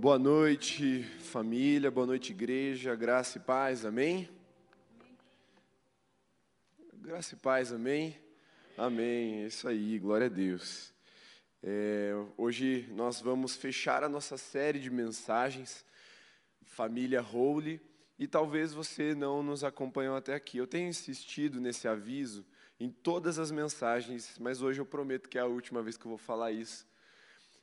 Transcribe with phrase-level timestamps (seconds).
[0.00, 4.30] Boa noite, família, boa noite, igreja, graça e paz, amém?
[6.94, 8.16] Graça e paz, amém?
[8.78, 10.94] Amém, é isso aí, glória a Deus.
[11.62, 15.84] É, hoje nós vamos fechar a nossa série de mensagens,
[16.64, 17.78] Família Holy,
[18.18, 20.56] e talvez você não nos acompanhou até aqui.
[20.56, 22.46] Eu tenho insistido nesse aviso
[22.80, 26.10] em todas as mensagens, mas hoje eu prometo que é a última vez que eu
[26.10, 26.88] vou falar isso.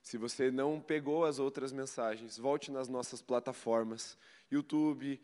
[0.08, 4.18] Se você não pegou as outras mensagens, volte nas nossas plataformas,
[4.50, 5.20] YouTube,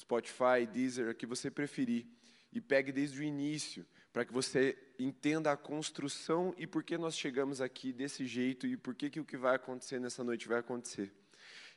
[0.00, 2.06] Spotify, Deezer, a que você preferir,
[2.50, 7.14] e pegue desde o início, para que você entenda a construção e por que nós
[7.14, 10.60] chegamos aqui desse jeito e por que, que o que vai acontecer nessa noite vai
[10.60, 11.12] acontecer.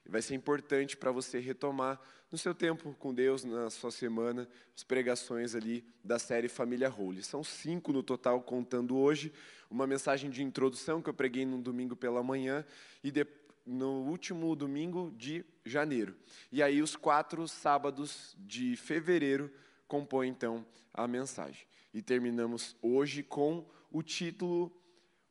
[0.08, 2.00] Vai ser importante para você retomar
[2.32, 7.23] no seu tempo com Deus, na sua semana, as pregações ali da série Família Holy.
[7.23, 9.34] São cinco no total, contando hoje.
[9.70, 12.64] Uma mensagem de introdução que eu preguei no domingo pela manhã
[13.04, 13.26] e de,
[13.66, 16.16] no último domingo de janeiro.
[16.52, 19.52] E aí os quatro sábados de fevereiro
[19.88, 21.66] compõem então a mensagem.
[21.94, 24.72] E terminamos hoje com o título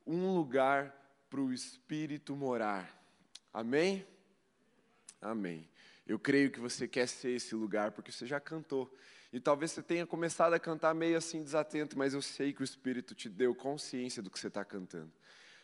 [0.05, 0.93] Um lugar
[1.31, 3.03] para o Espírito morar.
[3.53, 4.05] Amém?
[5.25, 5.67] Amém.
[6.07, 8.95] Eu creio que você quer ser esse lugar, porque você já cantou.
[9.33, 12.65] E talvez você tenha começado a cantar meio assim desatento, mas eu sei que o
[12.65, 15.11] Espírito te deu consciência do que você está cantando.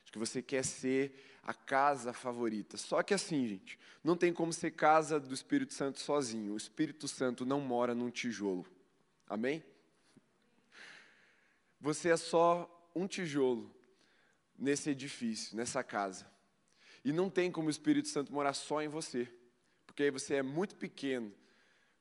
[0.03, 2.79] Acho que você quer ser a casa favorita.
[2.79, 6.55] Só que assim, gente, não tem como ser casa do Espírito Santo sozinho.
[6.55, 8.67] O Espírito Santo não mora num tijolo.
[9.29, 9.63] Amém?
[11.79, 13.71] Você é só um tijolo
[14.59, 16.27] nesse edifício, nessa casa.
[17.05, 19.31] E não tem como o Espírito Santo morar só em você
[20.01, 21.31] porque você é muito pequeno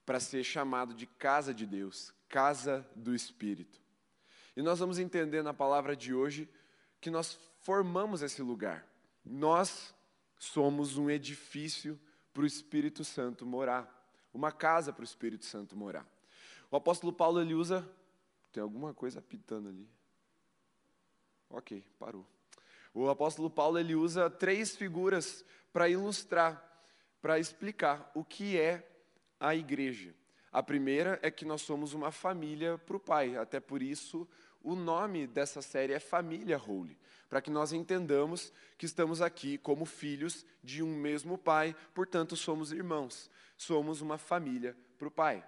[0.05, 3.81] para ser chamado de casa de Deus, casa do Espírito.
[4.55, 6.49] E nós vamos entender na palavra de hoje
[7.01, 8.87] que nós formamos esse lugar.
[9.25, 9.93] Nós
[10.37, 11.99] somos um edifício
[12.33, 13.85] para o Espírito Santo morar,
[14.33, 16.07] uma casa para o Espírito Santo morar.
[16.71, 17.85] O apóstolo Paulo ele usa
[18.53, 19.89] tem alguma coisa pitando ali.
[21.49, 22.25] OK, parou.
[22.93, 25.43] O apóstolo Paulo ele usa três figuras
[25.73, 26.68] para ilustrar
[27.21, 28.87] para explicar o que é
[29.39, 30.13] a igreja.
[30.51, 34.27] A primeira é que nós somos uma família para o Pai, até por isso
[34.61, 36.97] o nome dessa série é Família Holy,
[37.29, 42.71] para que nós entendamos que estamos aqui como filhos de um mesmo Pai, portanto somos
[42.71, 45.45] irmãos, somos uma família para o Pai.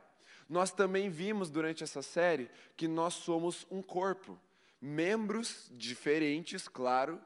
[0.48, 4.40] Nós também vimos durante essa série que nós somos um corpo,
[4.80, 7.22] membros diferentes, claro,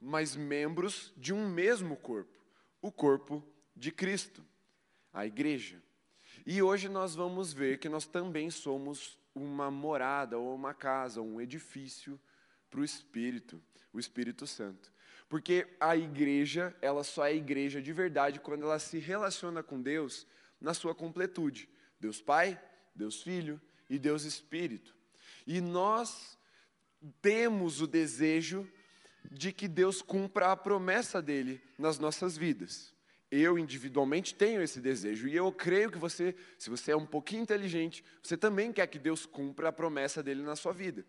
[0.00, 2.38] mas membros de um mesmo corpo,
[2.80, 3.42] o corpo
[3.74, 4.44] de Cristo,
[5.12, 5.82] a igreja.
[6.46, 11.40] E hoje nós vamos ver que nós também somos uma morada ou uma casa, um
[11.40, 12.20] edifício
[12.70, 13.62] para o Espírito,
[13.92, 14.92] o Espírito Santo.
[15.28, 20.26] Porque a igreja, ela só é igreja de verdade quando ela se relaciona com Deus
[20.60, 21.68] na sua completude.
[21.98, 22.60] Deus Pai,
[22.94, 24.94] Deus Filho e Deus Espírito.
[25.46, 26.38] E nós
[27.20, 28.68] temos o desejo
[29.30, 32.92] de que Deus cumpra a promessa dele nas nossas vidas.
[33.34, 37.40] Eu individualmente tenho esse desejo e eu creio que você, se você é um pouquinho
[37.40, 41.02] inteligente, você também quer que Deus cumpra a promessa dele na sua vida.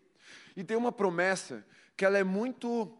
[0.56, 1.62] E tem uma promessa
[1.94, 2.90] que ela é muito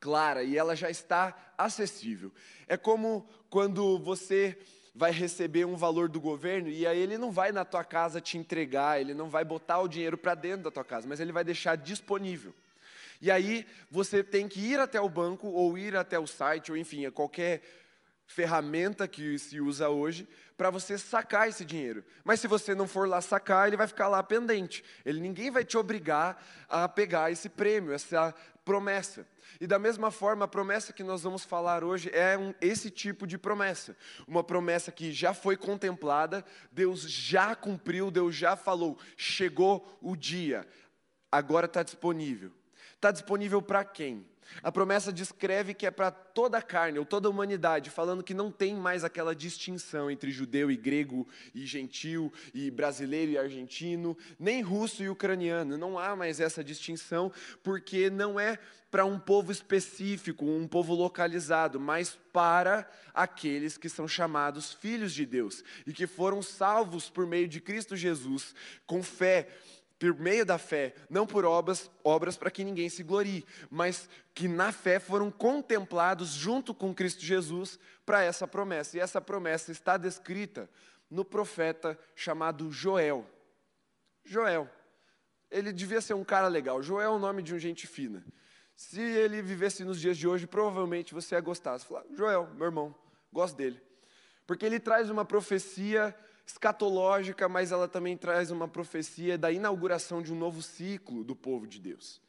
[0.00, 2.32] clara e ela já está acessível.
[2.66, 4.58] É como quando você
[4.92, 8.36] vai receber um valor do governo e aí ele não vai na tua casa te
[8.36, 11.44] entregar, ele não vai botar o dinheiro para dentro da tua casa, mas ele vai
[11.44, 12.52] deixar disponível.
[13.20, 16.76] E aí você tem que ir até o banco ou ir até o site ou
[16.76, 17.62] enfim, qualquer
[18.32, 20.26] ferramenta que se usa hoje
[20.56, 22.04] para você sacar esse dinheiro.
[22.24, 24.82] Mas se você não for lá sacar, ele vai ficar lá pendente.
[25.04, 28.34] Ele ninguém vai te obrigar a pegar esse prêmio, essa
[28.64, 29.26] promessa.
[29.60, 33.26] E da mesma forma, a promessa que nós vamos falar hoje é um, esse tipo
[33.26, 33.96] de promessa.
[34.26, 40.66] Uma promessa que já foi contemplada, Deus já cumpriu, Deus já falou, chegou o dia,
[41.30, 42.50] agora está disponível.
[42.94, 44.26] Está disponível para quem?
[44.62, 48.34] A promessa descreve que é para toda a carne, ou toda a humanidade, falando que
[48.34, 54.16] não tem mais aquela distinção entre judeu e grego, e gentil, e brasileiro e argentino,
[54.38, 55.78] nem russo e ucraniano.
[55.78, 57.32] Não há mais essa distinção,
[57.62, 58.58] porque não é
[58.90, 65.24] para um povo específico, um povo localizado, mas para aqueles que são chamados filhos de
[65.24, 68.54] Deus e que foram salvos por meio de Cristo Jesus,
[68.86, 69.48] com fé
[70.10, 74.48] por meio da fé, não por obras, obras para que ninguém se glorie, mas que
[74.48, 78.96] na fé foram contemplados junto com Cristo Jesus para essa promessa.
[78.96, 80.68] E essa promessa está descrita
[81.10, 83.26] no profeta chamado Joel.
[84.24, 84.68] Joel.
[85.50, 86.82] Ele devia ser um cara legal.
[86.82, 88.24] Joel é o nome de um gente fina.
[88.74, 91.78] Se ele vivesse nos dias de hoje, provavelmente você ia gostar.
[91.78, 92.94] Você falar, Joel, meu irmão,
[93.32, 93.80] Gosto dele.
[94.46, 96.14] Porque ele traz uma profecia
[96.46, 101.66] escatológica, mas ela também traz uma profecia da inauguração de um novo ciclo do povo
[101.66, 102.20] de Deus.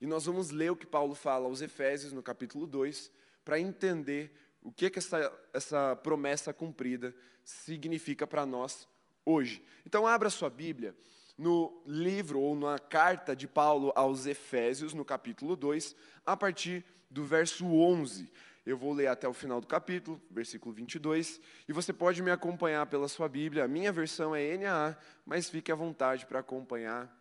[0.00, 3.10] E nós vamos ler o que Paulo fala aos Efésios, no capítulo 2,
[3.44, 4.32] para entender
[4.62, 7.14] o que, que essa, essa promessa cumprida
[7.44, 8.88] significa para nós
[9.24, 9.62] hoje.
[9.86, 10.94] Então, abra sua Bíblia
[11.36, 15.94] no livro ou na carta de Paulo aos Efésios, no capítulo 2,
[16.24, 18.30] a partir do verso 11.
[18.66, 21.38] Eu vou ler até o final do capítulo, versículo 22,
[21.68, 23.64] e você pode me acompanhar pela sua Bíblia.
[23.64, 24.96] A minha versão é NAA,
[25.26, 27.14] mas fique à vontade para acompanhar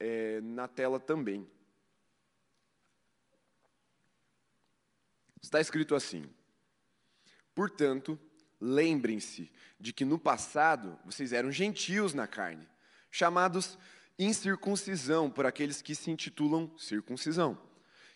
[0.00, 1.48] é, na tela também.
[5.40, 6.28] Está escrito assim:
[7.54, 8.18] Portanto,
[8.60, 12.68] lembrem-se de que no passado vocês eram gentios na carne,
[13.08, 13.78] chamados
[14.18, 17.71] incircuncisão por aqueles que se intitulam circuncisão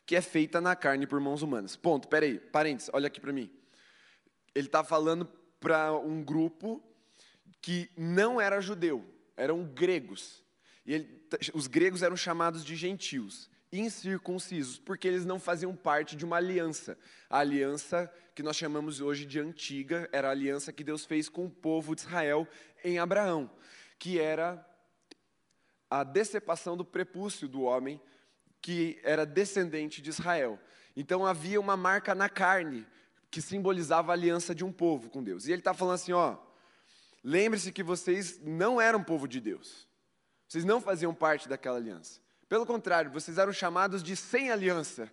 [0.07, 1.75] que é feita na carne por mãos humanas.
[1.75, 2.07] Ponto.
[2.07, 3.51] Peraí, parênteses, olha aqui para mim.
[4.55, 5.27] Ele está falando
[5.59, 6.81] para um grupo
[7.61, 9.05] que não era judeu,
[9.37, 10.45] eram gregos.
[10.87, 16.25] E ele, os gregos eram chamados de gentios, incircuncisos, porque eles não faziam parte de
[16.25, 16.97] uma aliança.
[17.29, 21.47] A aliança que nós chamamos hoje de antiga era a aliança que Deus fez com
[21.47, 22.47] o povo de Israel
[22.85, 23.51] em Abraão,
[23.99, 24.65] que era
[25.91, 28.01] a decepção do prepúcio do homem
[28.67, 30.59] que era descendente de Israel.
[30.97, 32.85] Então havia uma marca na carne
[33.31, 35.47] que simbolizava a aliança de um povo com Deus.
[35.47, 36.37] E ele está falando assim: ó,
[37.23, 39.87] lembre-se que vocês não eram povo de Deus.
[40.49, 42.21] Vocês não faziam parte daquela aliança.
[42.49, 45.09] Pelo contrário, vocês eram chamados de sem aliança.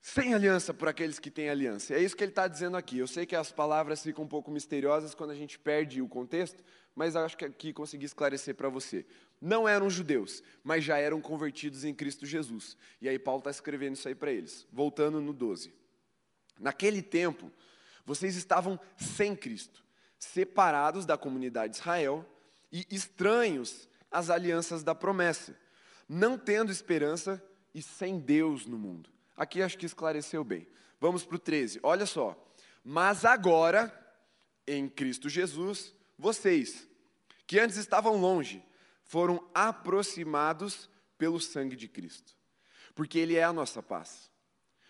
[0.00, 1.92] Sem aliança por aqueles que têm aliança.
[1.92, 2.98] É isso que ele está dizendo aqui.
[2.98, 6.62] Eu sei que as palavras ficam um pouco misteriosas quando a gente perde o contexto,
[6.94, 9.06] mas acho que aqui consegui esclarecer para você.
[9.40, 12.76] Não eram judeus, mas já eram convertidos em Cristo Jesus.
[13.00, 14.66] E aí Paulo está escrevendo isso aí para eles.
[14.70, 15.72] Voltando no 12.
[16.58, 17.50] Naquele tempo,
[18.04, 19.82] vocês estavam sem Cristo,
[20.18, 22.26] separados da comunidade de Israel
[22.70, 25.56] e estranhos às alianças da promessa,
[26.08, 27.42] não tendo esperança
[27.74, 29.08] e sem Deus no mundo.
[29.36, 30.66] Aqui acho que esclareceu bem.
[31.00, 31.80] Vamos para o 13.
[31.82, 32.36] Olha só.
[32.84, 33.90] Mas agora,
[34.66, 36.86] em Cristo Jesus, vocês,
[37.46, 38.62] que antes estavam longe,
[39.02, 42.36] foram aproximados pelo sangue de Cristo,
[42.94, 44.30] porque Ele é a nossa paz.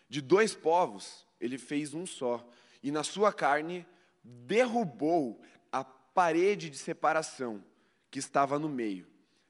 [0.08, 2.46] De dois povos, Ele fez um só,
[2.82, 3.86] e na sua carne
[4.24, 5.40] derrubou
[5.70, 7.64] a parede de separação
[8.10, 9.06] que estava no meio,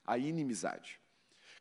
[0.06, 1.00] a inimizade.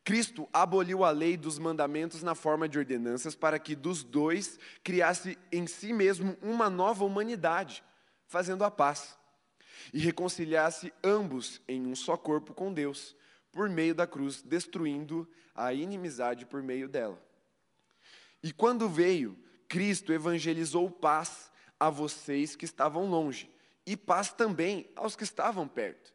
[0.03, 5.37] Cristo aboliu a lei dos mandamentos na forma de ordenanças para que dos dois criasse
[5.51, 7.83] em si mesmo uma nova humanidade,
[8.25, 9.18] fazendo a paz
[9.93, 13.15] e reconciliasse ambos em um só corpo com Deus,
[13.51, 17.21] por meio da cruz, destruindo a inimizade por meio dela.
[18.41, 19.37] E quando veio,
[19.67, 23.49] Cristo evangelizou paz a vocês que estavam longe,
[23.85, 26.13] e paz também aos que estavam perto.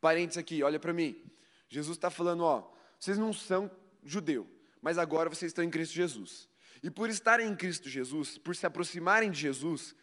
[0.00, 1.22] Parênteses aqui, olha para mim.
[1.68, 3.70] Jesus está falando, ó, vocês não são
[4.04, 4.48] judeu,
[4.80, 6.48] mas agora vocês estão em Cristo Jesus.
[6.82, 9.94] E por estarem em Cristo Jesus, por se aproximarem de Jesus,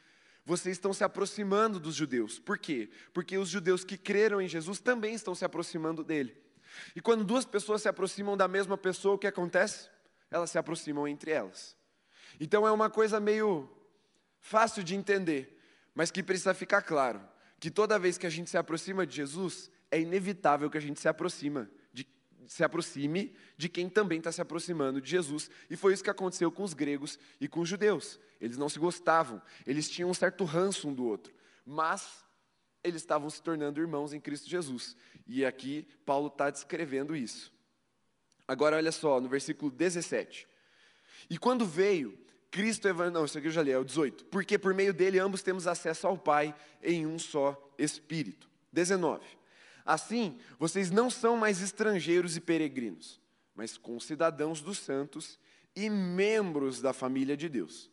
[0.46, 2.40] vocês estão se aproximando dos judeus.
[2.40, 2.90] Por quê?
[3.14, 6.36] Porque os judeus que creram em Jesus também estão se aproximando dele.
[6.96, 9.90] E quando duas pessoas se aproximam da mesma pessoa, o que acontece?
[10.30, 11.78] Elas se aproximam entre elas.
[12.40, 13.70] Então é uma coisa meio
[14.40, 15.60] fácil de entender,
[15.96, 17.22] mas que precisa ficar claro
[17.60, 21.00] que toda vez que a gente se aproxima de Jesus, é inevitável que a gente
[21.00, 21.70] se aproxima
[22.48, 25.50] se aproxime de quem também está se aproximando de Jesus.
[25.70, 28.20] E foi isso que aconteceu com os gregos e com os judeus.
[28.40, 31.34] Eles não se gostavam, eles tinham um certo ranço um do outro,
[31.66, 32.24] mas
[32.84, 34.96] eles estavam se tornando irmãos em Cristo Jesus.
[35.26, 37.54] E aqui Paulo está descrevendo isso.
[38.48, 40.48] Agora olha só, no versículo 17.
[41.30, 42.18] E quando veio,
[42.52, 44.26] Cristo não, isso aqui eu já li, é o 18.
[44.26, 48.50] Porque por meio dele ambos temos acesso ao Pai em um só Espírito.
[48.72, 49.24] 19.
[49.86, 53.20] Assim, vocês não são mais estrangeiros e peregrinos,
[53.56, 55.40] mas concidadãos dos santos
[55.76, 57.92] e membros da família de Deus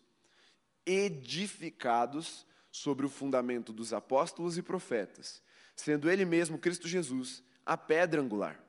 [0.87, 5.42] edificados sobre o fundamento dos apóstolos e profetas,
[5.75, 8.61] sendo Ele mesmo, Cristo Jesus, a pedra angular.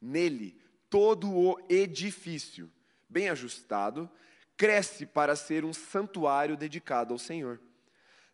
[0.00, 2.70] Nele, todo o edifício,
[3.08, 4.10] bem ajustado,
[4.56, 7.60] cresce para ser um santuário dedicado ao Senhor.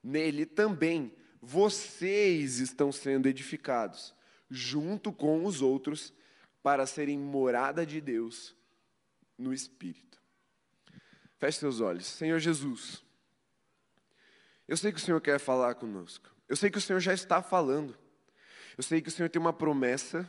[0.02, 4.14] Nele também vocês estão sendo edificados,
[4.50, 6.12] junto com os outros,
[6.62, 8.54] para serem morada de Deus
[9.38, 10.20] no Espírito.
[11.38, 12.06] Feche seus olhos.
[12.06, 13.02] Senhor Jesus,
[14.68, 16.30] eu sei que o Senhor quer falar conosco.
[16.48, 17.96] Eu sei que o Senhor já está falando.
[18.76, 20.28] Eu sei que o Senhor tem uma promessa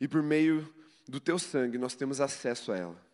[0.00, 0.72] e por meio
[1.08, 3.06] do teu sangue nós temos acesso a ela.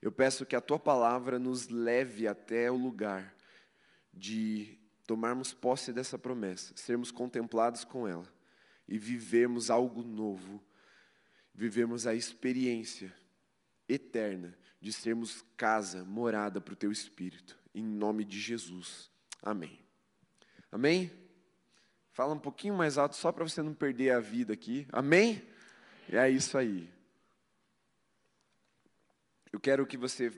[0.00, 3.34] Eu peço que a tua palavra nos leve até o lugar
[4.12, 4.79] de
[5.10, 8.32] tomarmos posse dessa promessa, sermos contemplados com ela
[8.86, 10.62] e vivemos algo novo,
[11.52, 13.12] vivemos a experiência
[13.88, 19.10] eterna de sermos casa, morada para o teu Espírito, em nome de Jesus.
[19.42, 19.80] Amém.
[20.70, 21.10] Amém?
[22.12, 24.86] Fala um pouquinho mais alto, só para você não perder a vida aqui.
[24.92, 25.42] Amém?
[26.08, 26.88] É isso aí.
[29.52, 30.32] Eu quero que você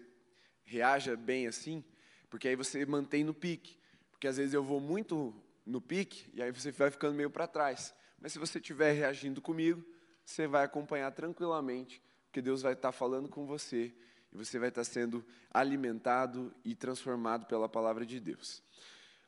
[0.65, 1.85] reaja bem assim,
[2.31, 3.82] porque aí você mantém no pique.
[4.23, 5.35] Porque às vezes eu vou muito
[5.67, 7.93] no pique e aí você vai ficando meio para trás.
[8.21, 9.85] Mas se você estiver reagindo comigo,
[10.25, 13.93] você vai acompanhar tranquilamente, porque Deus vai estar falando com você
[14.33, 18.63] e você vai estar sendo alimentado e transformado pela palavra de Deus.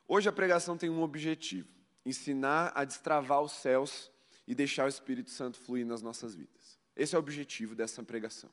[0.07, 1.69] Hoje a pregação tem um objetivo:
[2.07, 4.13] ensinar a destravar os céus
[4.47, 6.79] e deixar o Espírito Santo fluir nas nossas vidas.
[6.95, 8.51] Esse é o objetivo dessa pregação.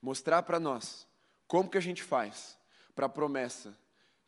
[0.00, 1.04] Mostrar para nós
[1.48, 2.56] como que a gente faz
[2.94, 3.76] para a promessa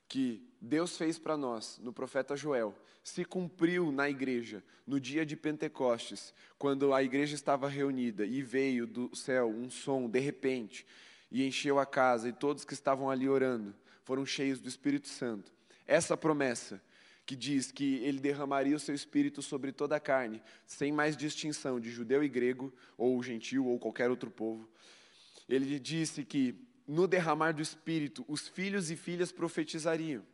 [0.08, 5.37] que Deus fez para nós no profeta Joel se cumpriu na igreja no dia de
[5.37, 10.87] Pentecostes, quando a igreja estava reunida e veio do céu um som de repente
[11.30, 15.52] e encheu a casa e todos que estavam ali orando foram cheios do Espírito Santo.
[15.87, 16.82] Essa promessa
[17.26, 21.80] que diz que ele derramaria o seu espírito sobre toda a carne, sem mais distinção
[21.80, 24.68] de judeu e grego, ou gentil, ou qualquer outro povo.
[25.49, 26.54] Ele disse que
[26.86, 30.24] no derramar do espírito, os filhos e filhas profetizariam.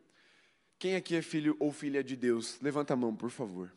[0.78, 2.58] Quem aqui é filho ou filha de Deus?
[2.60, 3.72] Levanta a mão, por favor.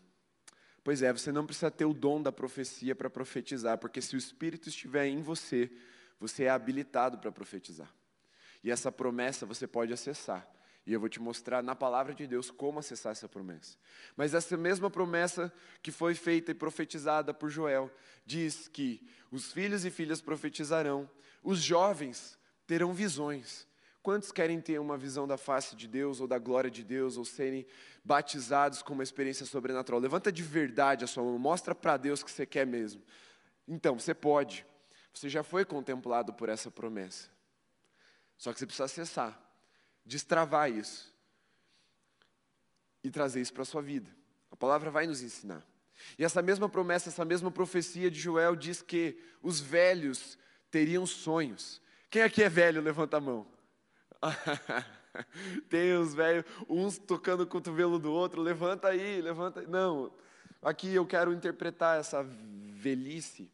[0.83, 4.17] Pois é, você não precisa ter o dom da profecia para profetizar, porque se o
[4.17, 5.71] Espírito estiver em você,
[6.19, 7.93] você é habilitado para profetizar.
[8.63, 10.49] E essa promessa você pode acessar.
[10.85, 13.77] E eu vou te mostrar na palavra de Deus como acessar essa promessa.
[14.17, 17.89] Mas essa mesma promessa que foi feita e profetizada por Joel
[18.25, 21.09] diz que os filhos e filhas profetizarão,
[21.41, 22.37] os jovens
[22.73, 23.67] terão visões.
[24.01, 27.23] Quantos querem ter uma visão da face de Deus ou da glória de Deus ou
[27.23, 27.67] serem
[28.03, 30.01] batizados com uma experiência sobrenatural?
[30.01, 33.03] Levanta de verdade a sua mão, mostra para Deus que você quer mesmo.
[33.67, 34.65] Então, você pode.
[35.13, 37.29] Você já foi contemplado por essa promessa.
[38.39, 39.39] Só que você precisa acessar
[40.03, 41.13] destravar isso
[43.03, 44.09] e trazer isso para a sua vida.
[44.49, 45.63] A palavra vai nos ensinar.
[46.17, 50.39] E essa mesma promessa, essa mesma profecia de Joel diz que os velhos
[50.71, 51.82] teriam sonhos.
[52.13, 52.79] Quem aqui é velho?
[52.79, 53.47] Levanta a mão.
[55.67, 59.65] Tem os velhos, uns tocando o cotovelo do outro, levanta aí, levanta aí.
[59.65, 60.13] Não,
[60.61, 63.51] aqui eu quero interpretar essa velhice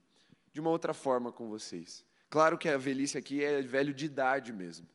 [0.52, 2.04] de uma outra forma com vocês.
[2.30, 4.86] Claro que a velhice aqui é velho de idade mesmo.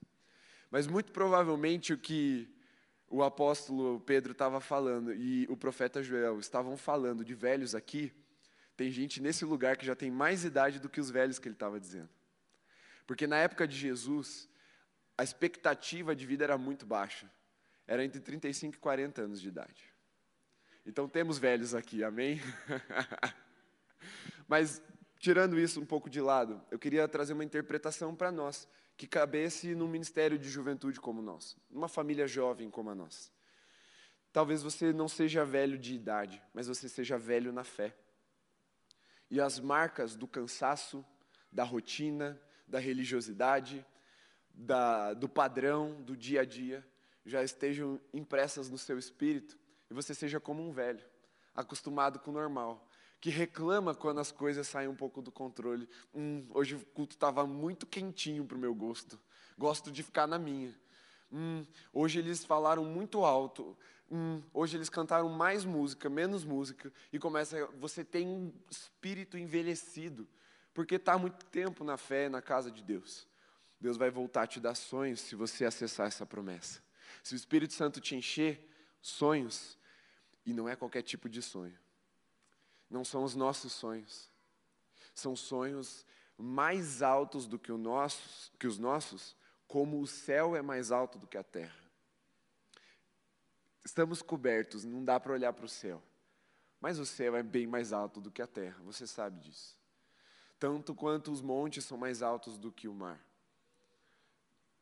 [0.71, 2.47] Mas muito provavelmente o que
[3.09, 8.12] o apóstolo Pedro estava falando e o profeta Joel estavam falando de velhos aqui,
[8.76, 11.54] tem gente nesse lugar que já tem mais idade do que os velhos que ele
[11.54, 12.11] estava dizendo.
[13.07, 14.49] Porque na época de Jesus,
[15.17, 17.31] a expectativa de vida era muito baixa.
[17.87, 19.95] Era entre 35 e 40 anos de idade.
[20.87, 22.41] Então temos velhos aqui, amém?
[24.49, 24.83] Mas
[25.19, 29.75] tirando isso um pouco de lado, eu queria trazer uma interpretação para nós que cabesse
[29.75, 33.31] num ministério de juventude como o nosso, numa família jovem como a nossa.
[34.33, 37.97] Talvez você não seja velho de idade, mas você seja velho na fé.
[39.31, 41.05] E as marcas do cansaço,
[41.51, 43.85] da rotina, da religiosidade,
[44.54, 46.87] da, do padrão, do dia a dia,
[47.25, 49.59] já estejam impressas no seu espírito
[49.90, 51.04] e você seja como um velho,
[51.54, 52.88] acostumado com o normal,
[53.21, 55.88] que reclama quando as coisas saem um pouco do controle.
[56.14, 59.18] Hum, hoje o culto estava muito quentinho para o meu gosto.
[59.56, 60.75] Gosto de ficar na minha.
[61.33, 63.76] Hum, hoje eles falaram muito alto.
[64.11, 66.92] Hum, hoje eles cantaram mais música, menos música.
[67.12, 70.28] E começa, você tem um espírito envelhecido.
[70.75, 73.26] Porque está muito tempo na fé, na casa de Deus.
[73.81, 76.83] Deus vai voltar a te dar sonhos se você acessar essa promessa.
[77.23, 78.69] Se o Espírito Santo te encher,
[79.00, 79.78] sonhos,
[80.45, 81.78] e não é qualquer tipo de sonho
[82.95, 84.31] não são os nossos sonhos.
[85.14, 86.07] São sonhos
[86.38, 87.81] mais altos do que, o
[88.59, 91.75] que os nossos, como o céu é mais alto do que a terra.
[93.85, 96.02] Estamos cobertos, não dá para olhar para o céu.
[96.81, 99.76] Mas o céu é bem mais alto do que a terra, você sabe disso.
[100.59, 103.21] Tanto quanto os montes são mais altos do que o mar.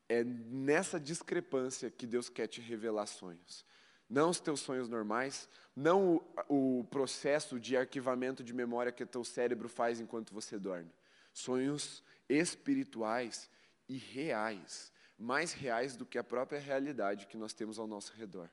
[0.09, 3.65] É nessa discrepância que Deus quer te revelar sonhos
[4.13, 6.17] não os teus sonhos normais, não
[6.49, 10.93] o, o, processo de arquivamento de memória que teu cérebro faz enquanto você dorme.
[11.33, 13.49] Sonhos espirituais
[13.89, 18.51] e reais, mais reais do que a própria realidade que nós temos ao nosso redor.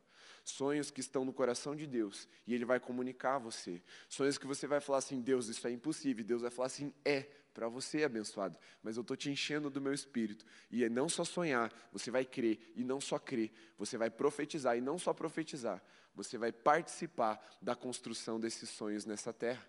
[0.50, 3.82] Sonhos que estão no coração de Deus e Ele vai comunicar a você.
[4.08, 6.24] Sonhos que você vai falar assim: Deus, isso é impossível.
[6.26, 9.94] Deus vai falar assim: é para você abençoado, mas eu estou te enchendo do meu
[9.94, 10.46] espírito.
[10.72, 14.78] E é não só sonhar, você vai crer, e não só crer, você vai profetizar,
[14.78, 15.84] e não só profetizar,
[16.16, 19.66] você vai participar da construção desses sonhos nessa terra.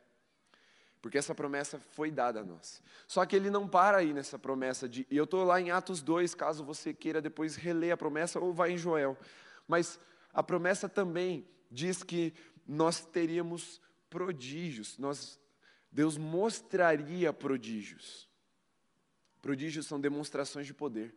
[1.02, 2.82] Porque essa promessa foi dada a nós.
[3.06, 5.06] Só que ele não para aí nessa promessa de.
[5.10, 8.52] E eu estou lá em Atos 2, caso você queira depois reler a promessa, ou
[8.52, 9.16] vai em Joel.
[9.66, 9.99] Mas
[10.32, 12.32] a promessa também diz que
[12.66, 15.40] nós teríamos prodígios, nós,
[15.90, 18.28] Deus mostraria prodígios.
[19.40, 21.14] Prodígios são demonstrações de poder.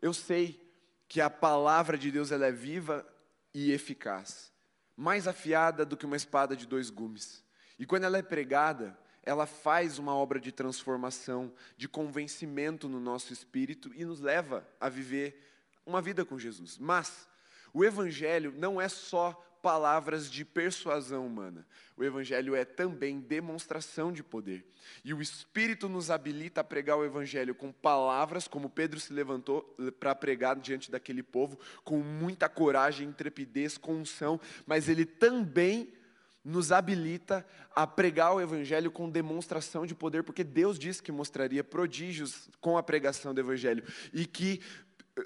[0.00, 0.60] Eu sei
[1.08, 3.06] que a palavra de Deus ela é viva
[3.54, 4.52] e eficaz,
[4.96, 7.44] mais afiada do que uma espada de dois gumes.
[7.78, 13.32] E quando ela é pregada, ela faz uma obra de transformação, de convencimento no nosso
[13.32, 15.48] espírito e nos leva a viver
[15.86, 16.78] uma vida com Jesus.
[16.78, 17.28] Mas
[17.72, 21.64] o Evangelho não é só palavras de persuasão humana.
[21.96, 24.66] O Evangelho é também demonstração de poder.
[25.04, 29.62] E o Espírito nos habilita a pregar o Evangelho com palavras, como Pedro se levantou
[30.00, 35.94] para pregar diante daquele povo, com muita coragem, intrepidez, com unção, mas ele também
[36.44, 41.62] nos habilita a pregar o Evangelho com demonstração de poder, porque Deus disse que mostraria
[41.62, 44.60] prodígios com a pregação do Evangelho e que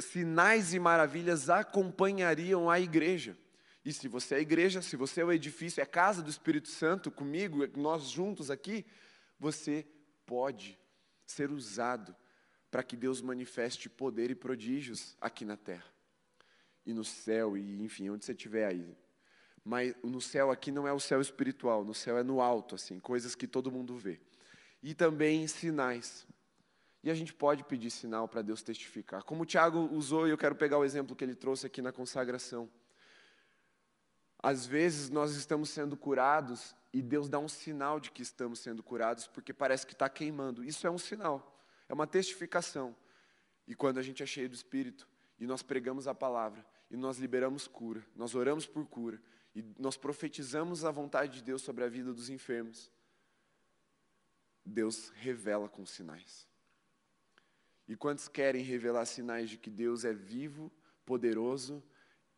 [0.01, 3.37] sinais e maravilhas acompanhariam a igreja.
[3.85, 6.29] E se você é a igreja, se você é o edifício, é a casa do
[6.29, 8.85] Espírito Santo comigo, nós juntos aqui,
[9.39, 9.87] você
[10.25, 10.79] pode
[11.25, 12.15] ser usado
[12.71, 15.87] para que Deus manifeste poder e prodígios aqui na terra.
[16.85, 18.97] E no céu, e enfim, onde você estiver aí.
[19.65, 23.01] Mas no céu aqui não é o céu espiritual, no céu é no alto, assim,
[23.01, 24.21] coisas que todo mundo vê.
[24.83, 26.27] E também sinais.
[27.03, 29.23] E a gente pode pedir sinal para Deus testificar.
[29.23, 31.93] Como o Tiago usou, e eu quero pegar o exemplo que ele trouxe aqui na
[31.93, 32.69] consagração.
[34.39, 38.83] Às vezes nós estamos sendo curados e Deus dá um sinal de que estamos sendo
[38.83, 40.65] curados porque parece que está queimando.
[40.65, 42.95] Isso é um sinal, é uma testificação.
[43.67, 47.19] E quando a gente é cheio do Espírito e nós pregamos a palavra e nós
[47.19, 49.21] liberamos cura, nós oramos por cura
[49.55, 52.93] e nós profetizamos a vontade de Deus sobre a vida dos enfermos,
[54.65, 56.47] Deus revela com sinais.
[57.89, 60.73] E quantos querem revelar sinais de que Deus é vivo,
[61.05, 61.83] poderoso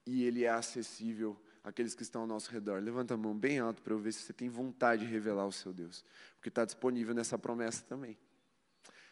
[0.06, 2.82] e Ele é acessível aqueles que estão ao nosso redor.
[2.82, 5.52] Levanta a mão bem alto para eu ver se você tem vontade de revelar o
[5.52, 6.04] seu Deus,
[6.36, 8.18] porque está disponível nessa promessa também.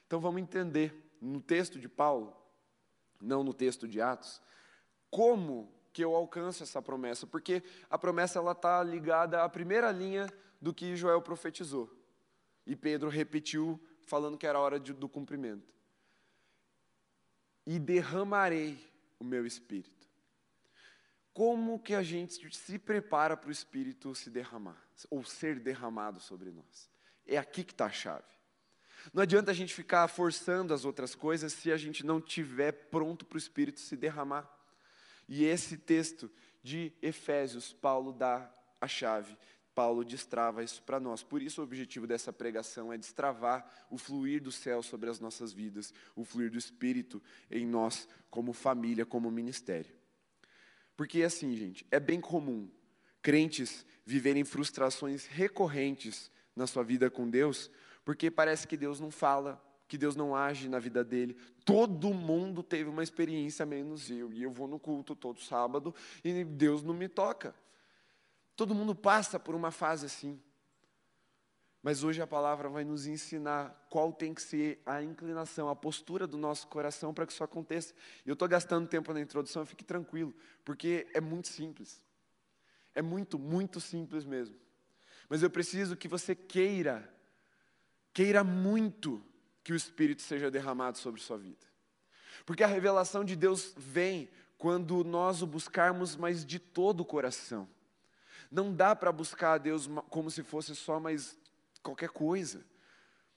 [0.06, 2.36] Então vamos entender no texto de Paulo,
[3.20, 4.40] não no texto de Atos,
[5.10, 10.26] como que eu alcanço essa promessa, porque a promessa ela está ligada à primeira linha
[10.60, 11.90] do que Joel profetizou
[12.66, 15.75] e Pedro repetiu falando que era hora de, do cumprimento.
[17.66, 18.78] E derramarei
[19.18, 19.96] o meu espírito
[21.36, 26.50] como que a gente se prepara para o Espírito se derramar, ou ser derramado sobre
[26.50, 26.88] nós.
[27.26, 28.24] É aqui que está a chave.
[29.12, 33.26] Não adianta a gente ficar forçando as outras coisas se a gente não tiver pronto
[33.26, 34.50] para o Espírito se derramar.
[35.28, 36.30] E esse texto
[36.62, 38.50] de Efésios, Paulo dá
[38.80, 39.36] a chave.
[39.76, 41.22] Paulo destrava isso para nós.
[41.22, 45.52] Por isso, o objetivo dessa pregação é destravar o fluir do céu sobre as nossas
[45.52, 49.94] vidas, o fluir do Espírito em nós, como família, como ministério.
[50.96, 52.70] Porque assim, gente, é bem comum
[53.20, 57.70] crentes viverem frustrações recorrentes na sua vida com Deus,
[58.02, 61.36] porque parece que Deus não fala, que Deus não age na vida dele.
[61.66, 66.44] Todo mundo teve uma experiência menos eu, e eu vou no culto todo sábado e
[66.44, 67.54] Deus não me toca.
[68.56, 70.40] Todo mundo passa por uma fase assim.
[71.82, 76.26] Mas hoje a palavra vai nos ensinar qual tem que ser a inclinação, a postura
[76.26, 77.94] do nosso coração para que isso aconteça.
[78.24, 82.02] Eu estou gastando tempo na introdução, fique tranquilo, porque é muito simples.
[82.92, 84.56] É muito, muito simples mesmo.
[85.28, 87.08] Mas eu preciso que você queira,
[88.12, 89.22] queira muito
[89.62, 91.66] que o Espírito seja derramado sobre sua vida.
[92.44, 97.68] Porque a revelação de Deus vem quando nós o buscarmos, mas de todo o coração.
[98.56, 101.38] Não dá para buscar a Deus como se fosse só mais
[101.82, 102.64] qualquer coisa.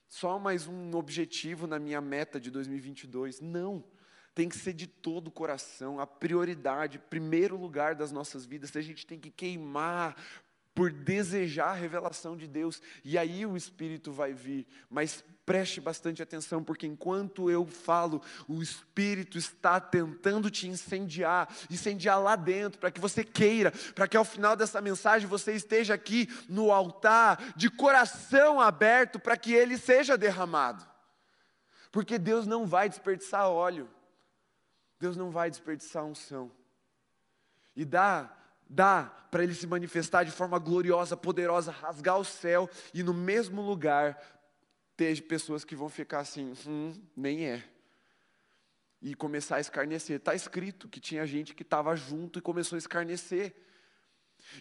[0.08, 3.38] Só mais um objetivo na minha meta de 2022.
[3.38, 3.84] Não.
[4.34, 8.74] Tem que ser de todo o coração, a prioridade, primeiro lugar das nossas vidas.
[8.74, 10.16] A gente tem que queimar
[10.74, 16.22] por desejar a revelação de Deus, e aí o Espírito vai vir, mas preste bastante
[16.22, 22.90] atenção, porque enquanto eu falo, o Espírito está tentando te incendiar, incendiar lá dentro, para
[22.90, 27.68] que você queira, para que ao final dessa mensagem você esteja aqui no altar, de
[27.68, 30.86] coração aberto, para que ele seja derramado,
[31.90, 33.90] porque Deus não vai desperdiçar óleo,
[35.00, 36.52] Deus não vai desperdiçar unção,
[37.74, 38.39] e dá
[38.70, 39.02] dá
[39.32, 44.16] para ele se manifestar de forma gloriosa, poderosa, rasgar o céu e no mesmo lugar
[44.96, 47.64] ter pessoas que vão ficar assim, hum, nem é.
[49.02, 50.16] E começar a escarnecer.
[50.16, 53.54] Está escrito que tinha gente que estava junto e começou a escarnecer.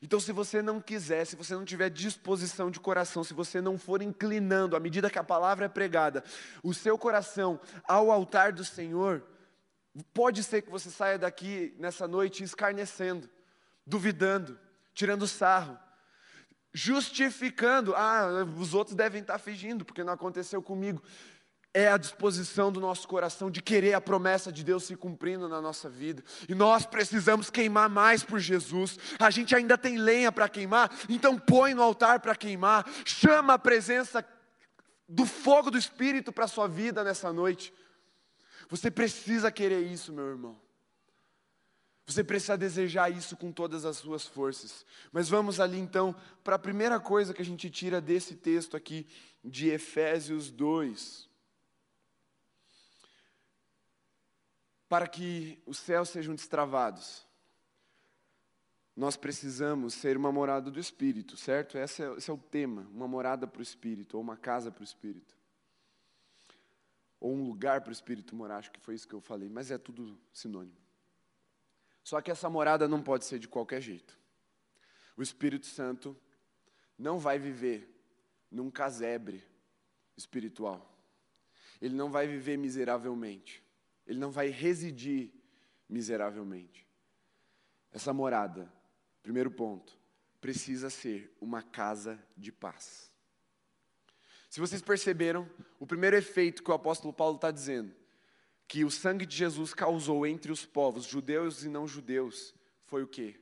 [0.01, 3.77] Então, se você não quiser, se você não tiver disposição de coração, se você não
[3.77, 6.23] for inclinando, à medida que a palavra é pregada,
[6.63, 9.23] o seu coração ao altar do Senhor,
[10.13, 13.29] pode ser que você saia daqui nessa noite escarnecendo,
[13.89, 14.57] duvidando,
[14.93, 15.77] tirando sarro,
[16.73, 17.95] justificando.
[17.95, 21.01] Ah, os outros devem estar fingindo, porque não aconteceu comigo
[21.73, 25.61] é a disposição do nosso coração de querer a promessa de Deus se cumprindo na
[25.61, 26.23] nossa vida.
[26.47, 28.97] E nós precisamos queimar mais por Jesus.
[29.19, 32.89] A gente ainda tem lenha para queimar, então põe no altar para queimar.
[33.05, 34.25] Chama a presença
[35.07, 37.71] do fogo do Espírito para a sua vida nessa noite.
[38.69, 40.59] Você precisa querer isso, meu irmão.
[42.09, 44.85] Você precisa desejar isso com todas as suas forças.
[45.11, 49.07] Mas vamos ali então para a primeira coisa que a gente tira desse texto aqui
[49.43, 51.29] de Efésios 2.
[54.89, 57.23] para que os céus sejam destravados,
[58.95, 61.77] nós precisamos ser uma morada do Espírito, certo?
[61.77, 64.81] Esse é, esse é o tema, uma morada para o Espírito, ou uma casa para
[64.81, 65.37] o Espírito.
[67.19, 69.69] Ou um lugar para o Espírito morar, acho que foi isso que eu falei, mas
[69.69, 70.88] é tudo sinônimo.
[72.03, 74.17] Só que essa morada não pode ser de qualquer jeito.
[75.15, 76.15] O Espírito Santo
[76.97, 77.87] não vai viver
[78.51, 79.43] num casebre
[80.17, 80.97] espiritual.
[81.81, 83.63] Ele não vai viver miseravelmente
[84.09, 85.31] ele não vai residir
[85.87, 86.87] miseravelmente.
[87.91, 88.71] Essa morada,
[89.21, 89.95] primeiro ponto,
[90.41, 93.11] precisa ser uma casa de paz.
[94.49, 95.47] Se vocês perceberam,
[95.79, 97.93] o primeiro efeito que o apóstolo Paulo está dizendo,
[98.69, 102.53] que o sangue de Jesus causou entre os povos, judeus e não judeus,
[102.85, 103.35] foi o que?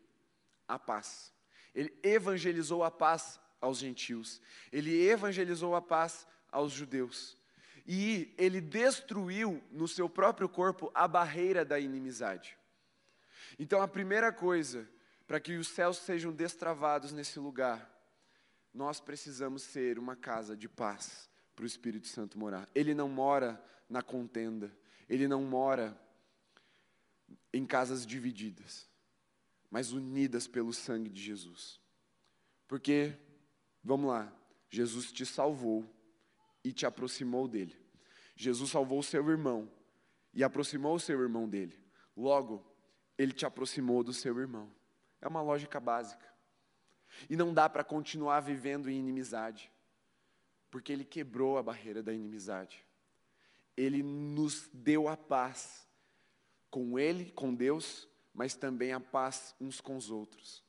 [0.65, 1.33] A paz.
[1.75, 7.37] Ele evangelizou a paz aos gentios, ele evangelizou a paz aos judeus
[7.85, 12.57] e ele destruiu no seu próprio corpo a barreira da inimizade.
[13.59, 14.87] Então, a primeira coisa
[15.27, 17.91] para que os céus sejam destravados nesse lugar,
[18.73, 22.69] nós precisamos ser uma casa de paz para o Espírito Santo morar.
[22.73, 24.71] Ele não mora na contenda,
[25.07, 25.99] ele não mora
[27.53, 28.87] em casas divididas,
[29.69, 31.79] mas unidas pelo sangue de Jesus.
[32.67, 33.17] Porque,
[33.83, 34.33] vamos lá,
[34.69, 35.85] Jesus te salvou
[36.63, 37.75] e te aproximou dele.
[38.35, 39.71] Jesus salvou seu irmão
[40.33, 41.77] e aproximou seu irmão dele.
[42.15, 42.65] Logo,
[43.17, 44.71] ele te aproximou do seu irmão.
[45.21, 46.27] É uma lógica básica.
[47.29, 49.71] E não dá para continuar vivendo em inimizade,
[50.69, 52.85] porque ele quebrou a barreira da inimizade.
[53.77, 55.87] Ele nos deu a paz
[56.69, 60.63] com ele, com Deus, mas também a paz uns com os outros.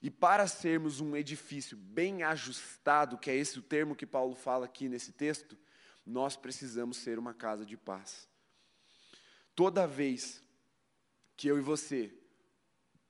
[0.00, 4.64] E para sermos um edifício bem ajustado, que é esse o termo que Paulo fala
[4.66, 5.56] aqui nesse texto,
[6.04, 8.28] nós precisamos ser uma casa de paz.
[9.54, 10.42] Toda vez
[11.36, 12.12] que eu e você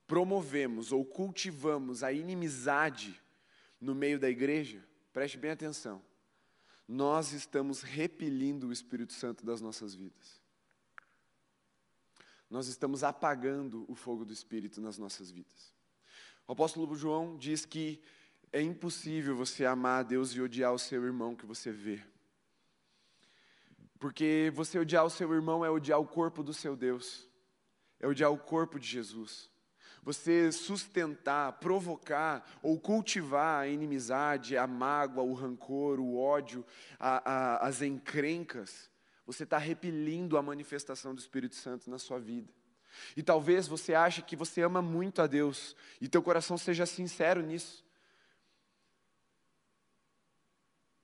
[0.07, 3.19] promovemos ou cultivamos a inimizade
[3.81, 6.03] no meio da igreja, preste bem atenção,
[6.93, 10.43] nós estamos repelindo o Espírito Santo das nossas vidas.
[12.51, 15.73] Nós estamos apagando o fogo do Espírito nas nossas vidas.
[16.47, 17.99] O apóstolo João diz que
[18.53, 22.05] é impossível você amar a Deus e odiar o seu irmão que você vê.
[23.99, 27.27] Porque você odiar o seu irmão é odiar o corpo do seu Deus,
[28.01, 29.51] é odiar o corpo de Jesus.
[30.03, 36.65] Você sustentar, provocar ou cultivar a inimizade, a mágoa, o rancor, o ódio,
[36.99, 38.91] a, a, as encrencas,
[39.25, 42.53] você está repelindo a manifestação do Espírito Santo na sua vida.
[43.17, 47.41] E talvez você ache que você ama muito a Deus e teu coração seja sincero
[47.41, 47.85] nisso.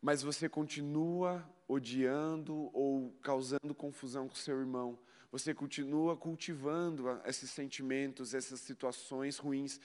[0.03, 4.99] Mas você continua odiando ou causando confusão com seu irmão.
[5.31, 9.79] Você continua cultivando esses sentimentos, essas situações ruins.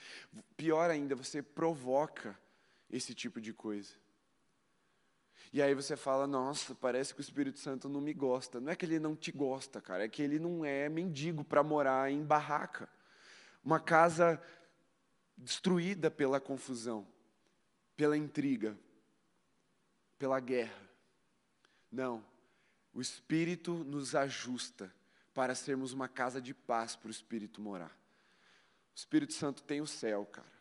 [0.56, 2.38] Pior ainda, você provoca
[2.90, 3.94] esse tipo de coisa.
[5.52, 8.58] E aí você fala, nossa, parece que o Espírito Santo não me gosta.
[8.58, 11.62] Não é que ele não te gosta, cara, é que ele não é mendigo para
[11.62, 12.88] morar em barraca.
[13.62, 14.42] Uma casa
[15.36, 17.06] destruída pela confusão,
[17.96, 18.76] pela intriga,
[20.18, 20.90] pela guerra.
[21.92, 22.24] Não,
[22.92, 24.92] o Espírito nos ajusta
[25.34, 27.90] para sermos uma casa de paz para o Espírito morar.
[28.94, 30.54] O Espírito Santo tem o céu, cara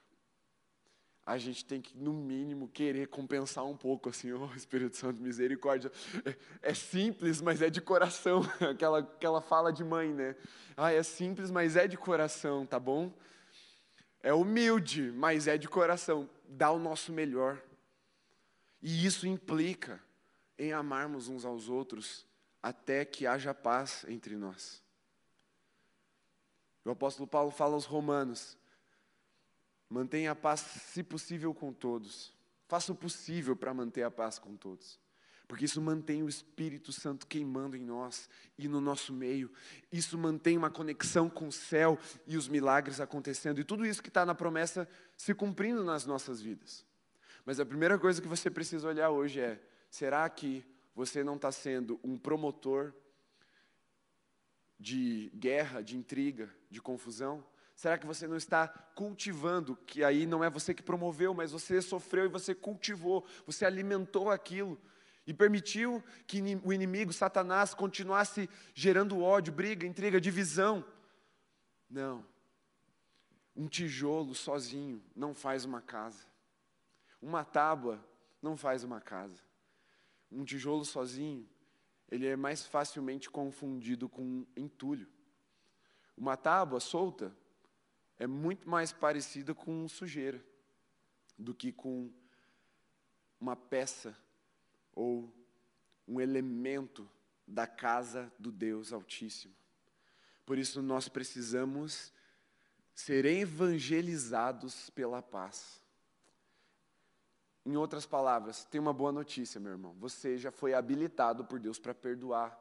[1.25, 5.91] a gente tem que, no mínimo, querer compensar um pouco, assim, oh Espírito Santo, misericórdia.
[6.25, 6.36] É,
[6.69, 10.36] é, simples, mas é de coração, aquela, aquela fala de mãe, né?
[10.75, 13.12] Ah, é simples, mas é de coração, tá bom?
[14.21, 16.29] É humilde, mas é de coração.
[16.47, 17.62] Dá o nosso melhor.
[18.81, 20.01] E isso implica
[20.57, 22.25] em amarmos uns aos outros
[22.63, 24.82] até que haja paz entre nós.
[26.86, 28.58] O apóstolo Paulo fala aos Romanos:
[29.89, 32.34] mantenha a paz, se possível, com todos.
[32.69, 34.99] Faça o possível para manter a paz com todos.
[35.45, 39.52] Porque isso mantém o Espírito Santo queimando em nós e no nosso meio.
[39.91, 43.60] Isso mantém uma conexão com o céu e os milagres acontecendo.
[43.60, 46.86] E tudo isso que está na promessa se cumprindo nas nossas vidas.
[47.45, 51.51] Mas a primeira coisa que você precisa olhar hoje é: será que você não está
[51.51, 52.93] sendo um promotor
[54.79, 57.45] de guerra, de intriga, de confusão?
[57.75, 61.82] Será que você não está cultivando, que aí não é você que promoveu, mas você
[61.82, 64.79] sofreu e você cultivou, você alimentou aquilo
[65.25, 70.86] e permitiu que o inimigo, Satanás, continuasse gerando ódio, briga, intriga, divisão?
[71.89, 72.25] Não.
[73.56, 76.25] Um tijolo sozinho não faz uma casa.
[77.21, 78.03] Uma tábua
[78.41, 79.41] não faz uma casa.
[80.33, 81.47] Um tijolo sozinho,
[82.09, 85.07] ele é mais facilmente confundido com entulho.
[86.17, 87.35] Uma tábua solta
[88.17, 90.43] é muito mais parecida com sujeira
[91.37, 92.11] do que com
[93.39, 94.17] uma peça
[94.93, 95.33] ou
[96.07, 97.09] um elemento
[97.47, 99.53] da casa do Deus Altíssimo.
[100.45, 102.11] Por isso nós precisamos
[102.93, 105.82] ser evangelizados pela paz.
[107.65, 109.95] Em outras palavras, tem uma boa notícia, meu irmão.
[109.99, 112.60] Você já foi habilitado por Deus para perdoar.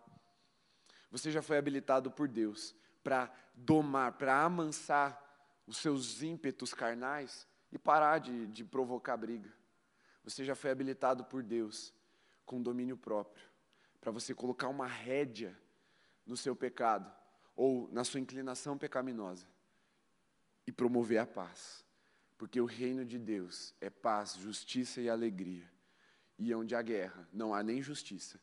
[1.11, 5.21] Você já foi habilitado por Deus para domar, para amansar
[5.67, 9.53] os seus ímpetos carnais e parar de, de provocar briga.
[10.23, 11.93] Você já foi habilitado por Deus
[12.47, 13.45] com domínio próprio,
[14.01, 15.59] para você colocar uma rédea
[16.25, 17.13] no seu pecado
[17.57, 19.47] ou na sua inclinação pecaminosa
[20.67, 21.85] e promover a paz.
[22.43, 25.71] Porque o reino de Deus é paz, justiça e alegria.
[26.37, 28.41] E onde há guerra, não há nem justiça,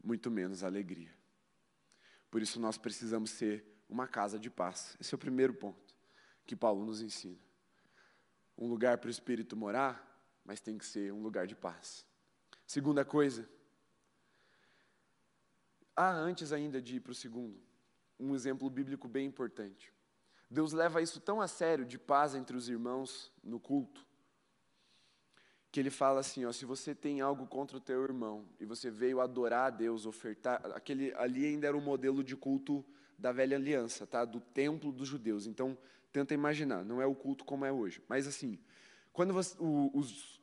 [0.00, 1.12] muito menos alegria.
[2.30, 4.96] Por isso nós precisamos ser uma casa de paz.
[5.00, 5.96] Esse é o primeiro ponto
[6.46, 7.40] que Paulo nos ensina.
[8.56, 10.00] Um lugar para o Espírito morar,
[10.44, 12.06] mas tem que ser um lugar de paz.
[12.64, 13.50] Segunda coisa,
[15.96, 17.60] há antes ainda de ir para o segundo,
[18.16, 19.92] um exemplo bíblico bem importante.
[20.50, 24.06] Deus leva isso tão a sério, de paz entre os irmãos no culto,
[25.70, 28.90] que ele fala assim: ó, se você tem algo contra o teu irmão e você
[28.90, 32.84] veio adorar a Deus, ofertar, aquele ali ainda era o modelo de culto
[33.18, 34.24] da velha aliança, tá?
[34.24, 35.46] Do templo dos judeus.
[35.46, 35.76] Então,
[36.12, 38.02] tenta imaginar, não é o culto como é hoje.
[38.08, 38.58] Mas assim,
[39.12, 40.40] quando você, o, os,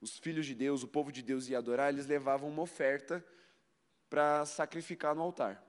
[0.00, 3.24] os filhos de Deus, o povo de Deus ia adorar, eles levavam uma oferta
[4.10, 5.64] para sacrificar no altar.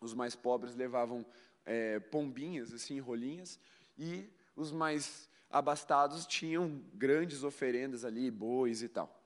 [0.00, 1.26] Os mais pobres levavam
[1.70, 3.56] é, pombinhas, assim, rolinhas,
[3.96, 9.22] e os mais abastados tinham grandes oferendas ali, bois e tal.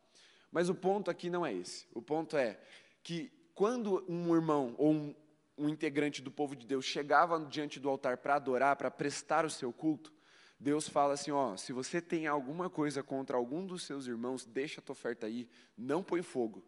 [0.53, 1.87] Mas o ponto aqui não é esse.
[1.95, 2.61] O ponto é
[3.03, 5.15] que quando um irmão ou um,
[5.57, 9.51] um integrante do povo de Deus chegava diante do altar para adorar, para prestar o
[9.51, 10.13] seu culto,
[10.61, 14.81] Deus fala assim: ó, se você tem alguma coisa contra algum dos seus irmãos, deixa
[14.81, 16.63] a tua oferta aí, não põe fogo,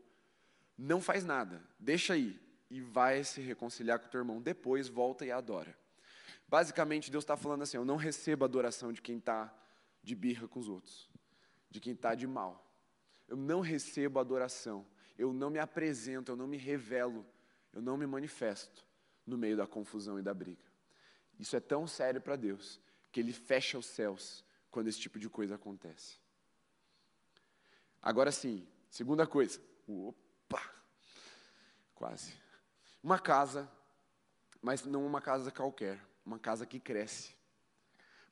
[0.77, 4.41] não faz nada, deixa aí e vai se reconciliar com o teu irmão.
[4.41, 5.77] Depois volta e adora.
[6.49, 9.53] Basicamente, Deus está falando assim: eu não recebo a adoração de quem está
[10.03, 11.11] de birra com os outros,
[11.71, 12.65] de quem está de mal.
[13.27, 14.87] Eu não recebo adoração,
[15.19, 17.27] eu não me apresento, eu não me revelo,
[17.73, 18.87] eu não me manifesto
[19.27, 20.65] no meio da confusão e da briga.
[21.39, 25.29] Isso é tão sério para Deus que Ele fecha os céus quando esse tipo de
[25.29, 26.19] coisa acontece.
[28.01, 29.61] Agora sim, segunda coisa.
[29.89, 30.63] Opa!
[31.95, 32.46] Quase.
[33.07, 33.71] Uma casa,
[34.61, 37.37] mas não uma casa qualquer, uma casa que cresce.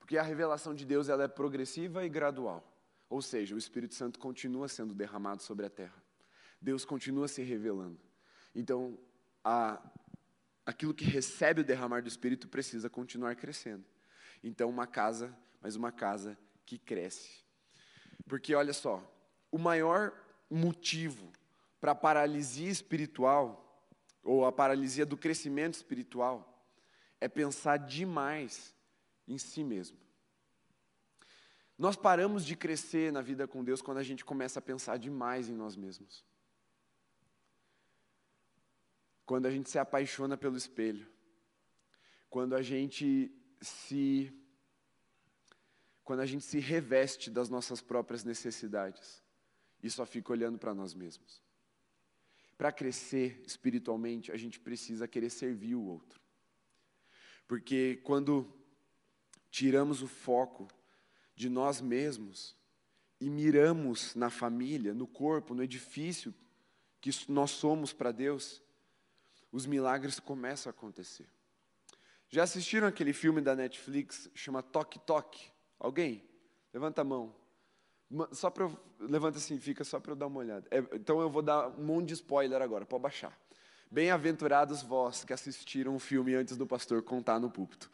[0.00, 2.60] Porque a revelação de Deus ela é progressiva e gradual.
[3.08, 6.02] Ou seja, o Espírito Santo continua sendo derramado sobre a terra.
[6.60, 8.00] Deus continua se revelando.
[8.52, 8.98] Então,
[9.44, 9.80] a,
[10.66, 13.84] aquilo que recebe o derramar do Espírito precisa continuar crescendo.
[14.42, 17.44] Então, uma casa, mas uma casa que cresce.
[18.26, 19.00] Porque olha só,
[19.52, 20.12] o maior
[20.50, 21.30] motivo
[21.80, 23.63] para a paralisia espiritual
[24.24, 26.66] ou a paralisia do crescimento espiritual,
[27.20, 28.74] é pensar demais
[29.28, 29.98] em si mesmo.
[31.76, 35.48] Nós paramos de crescer na vida com Deus quando a gente começa a pensar demais
[35.48, 36.24] em nós mesmos.
[39.26, 41.06] Quando a gente se apaixona pelo espelho.
[42.30, 44.32] Quando a gente se
[46.04, 49.22] quando a gente se reveste das nossas próprias necessidades
[49.82, 51.43] e só fica olhando para nós mesmos.
[52.64, 56.18] Para crescer espiritualmente, a gente precisa querer servir o outro.
[57.46, 58.50] Porque quando
[59.50, 60.66] tiramos o foco
[61.36, 62.56] de nós mesmos
[63.20, 66.34] e miramos na família, no corpo, no edifício
[67.02, 68.62] que nós somos para Deus,
[69.52, 71.28] os milagres começam a acontecer.
[72.30, 75.52] Já assistiram aquele filme da Netflix chama Toque Toque?
[75.78, 76.26] Alguém?
[76.72, 77.36] Levanta a mão.
[78.32, 80.66] Só para levanta assim, fica só para eu dar uma olhada.
[80.70, 83.36] É, então eu vou dar um monte de spoiler agora, pode baixar.
[83.90, 87.90] Bem-aventurados vós que assistiram o filme antes do pastor contar no púlpito.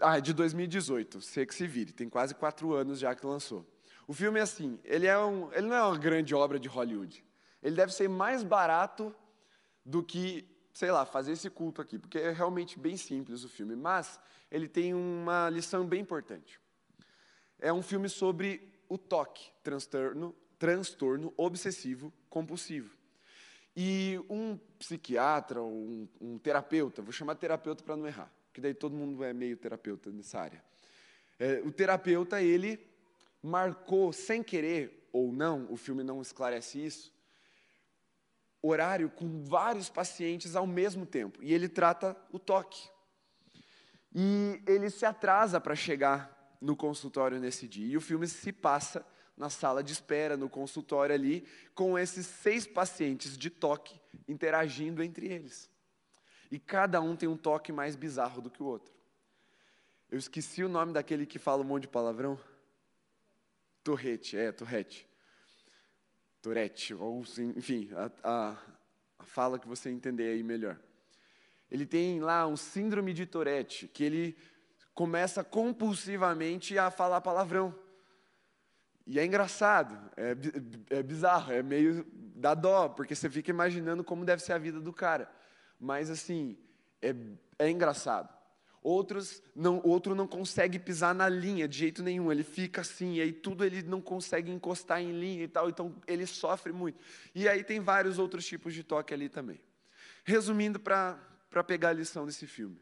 [0.00, 3.66] Ah, é de 2018, sei que se vire, tem quase quatro anos já que lançou.
[4.06, 7.24] O filme é assim, ele, é um, ele não é uma grande obra de Hollywood.
[7.62, 9.14] Ele deve ser mais barato
[9.84, 13.76] do que, sei lá, fazer esse culto aqui, porque é realmente bem simples o filme,
[13.76, 16.60] mas ele tem uma lição bem importante.
[17.58, 22.94] É um filme sobre o toque, transtorno, transtorno obsessivo compulsivo.
[23.74, 28.94] E um psiquiatra, um, um terapeuta, vou chamar terapeuta para não errar, que daí todo
[28.94, 30.62] mundo é meio terapeuta nessa área.
[31.38, 32.86] É, o terapeuta, ele
[33.42, 37.10] marcou, sem querer ou não, o filme não esclarece isso,
[38.60, 41.42] horário com vários pacientes ao mesmo tempo.
[41.42, 42.90] E ele trata o toque.
[44.14, 47.86] E ele se atrasa para chegar no consultório nesse dia.
[47.86, 49.04] E o filme se passa
[49.36, 55.26] na sala de espera, no consultório ali, com esses seis pacientes de toque interagindo entre
[55.26, 55.70] eles.
[56.50, 58.94] E cada um tem um toque mais bizarro do que o outro.
[60.10, 62.38] Eu esqueci o nome daquele que fala um monte de palavrão.
[63.82, 65.08] Torrete, é, Torrete.
[66.42, 67.22] Tourette, ou
[67.56, 70.78] enfim, a, a, fala que você entender aí melhor.
[71.70, 74.36] Ele tem lá um síndrome de Tourette, que ele
[74.94, 77.74] começa compulsivamente a falar palavrão.
[79.06, 80.36] E é engraçado, é,
[80.90, 84.80] é bizarro, é meio dá dó, porque você fica imaginando como deve ser a vida
[84.80, 85.30] do cara.
[85.78, 86.56] Mas assim,
[87.00, 87.14] é,
[87.58, 88.28] é engraçado.
[88.82, 93.20] Outros não, outro não consegue pisar na linha de jeito nenhum, ele fica assim, e
[93.20, 96.98] aí tudo ele não consegue encostar em linha e tal, então ele sofre muito.
[97.32, 99.60] E aí tem vários outros tipos de toque ali também.
[100.24, 101.16] Resumindo, para
[101.64, 102.76] pegar a lição desse filme.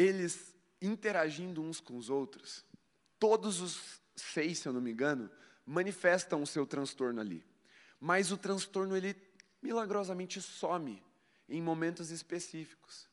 [0.00, 2.64] Eles interagindo uns com os outros,
[3.18, 5.30] todos os seis, se eu não me engano,
[5.66, 7.44] manifestam o seu transtorno ali.
[8.00, 9.14] Mas o transtorno, ele
[9.60, 11.02] milagrosamente some
[11.46, 13.08] em momentos específicos,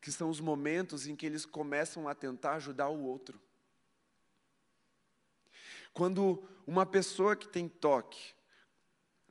[0.00, 3.40] que são os momentos em que eles começam a tentar ajudar o outro.
[5.92, 8.34] Quando uma pessoa que tem toque,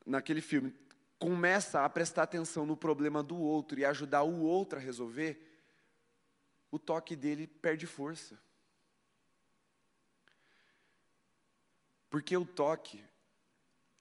[0.06, 0.74] naquele filme,
[1.20, 5.53] começa a prestar atenção no problema do outro e ajudar o outro a resolver,
[6.74, 8.36] o toque dele perde força.
[12.10, 13.00] Porque o toque,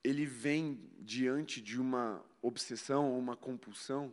[0.03, 4.11] ele vem diante de uma obsessão ou uma compulsão,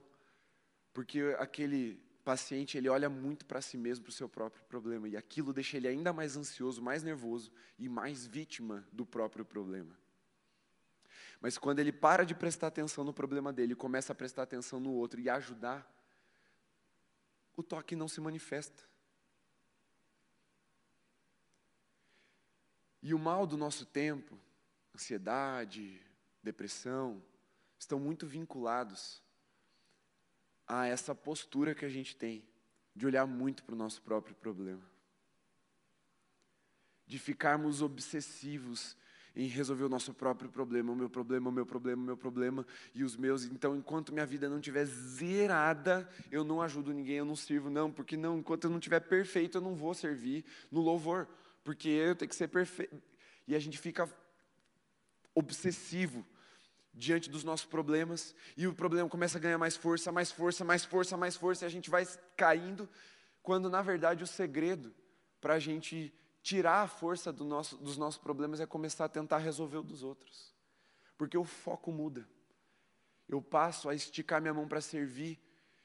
[0.93, 5.17] porque aquele paciente, ele olha muito para si mesmo, para o seu próprio problema, e
[5.17, 9.99] aquilo deixa ele ainda mais ansioso, mais nervoso e mais vítima do próprio problema.
[11.41, 14.93] Mas quando ele para de prestar atenção no problema dele começa a prestar atenção no
[14.93, 15.91] outro e ajudar,
[17.57, 18.85] o toque não se manifesta.
[23.03, 24.39] E o mal do nosso tempo,
[24.95, 26.01] ansiedade,
[26.43, 27.23] depressão,
[27.79, 29.23] estão muito vinculados
[30.67, 32.45] a essa postura que a gente tem
[32.95, 34.85] de olhar muito para o nosso próprio problema,
[37.07, 38.97] de ficarmos obsessivos
[39.35, 42.67] em resolver o nosso próprio problema, o meu problema, o meu problema, o meu problema
[42.95, 43.45] e os meus.
[43.45, 47.91] Então, enquanto minha vida não estiver zerada, eu não ajudo ninguém, eu não sirvo, não,
[47.91, 51.29] porque não, enquanto eu não estiver perfeito, eu não vou servir no louvor,
[51.63, 53.01] porque eu tenho que ser perfeito.
[53.47, 54.09] E a gente fica
[55.35, 56.27] obsessivo
[56.93, 60.85] diante dos nossos problemas, e o problema começa a ganhar mais força, mais força, mais
[60.85, 62.89] força, mais força, e a gente vai caindo,
[63.43, 64.93] quando na verdade o segredo
[65.41, 69.39] para a gente tirar a força do nosso, dos nossos problemas é começar a tentar
[69.39, 70.55] resolver o dos outros.
[71.17, 72.27] Porque o foco muda.
[73.29, 75.39] Eu passo a esticar minha mão para servir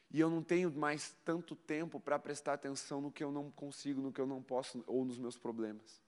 [0.10, 4.02] e eu não tenho mais tanto tempo para prestar atenção no que eu não consigo,
[4.02, 6.02] no que eu não posso ou nos meus problemas.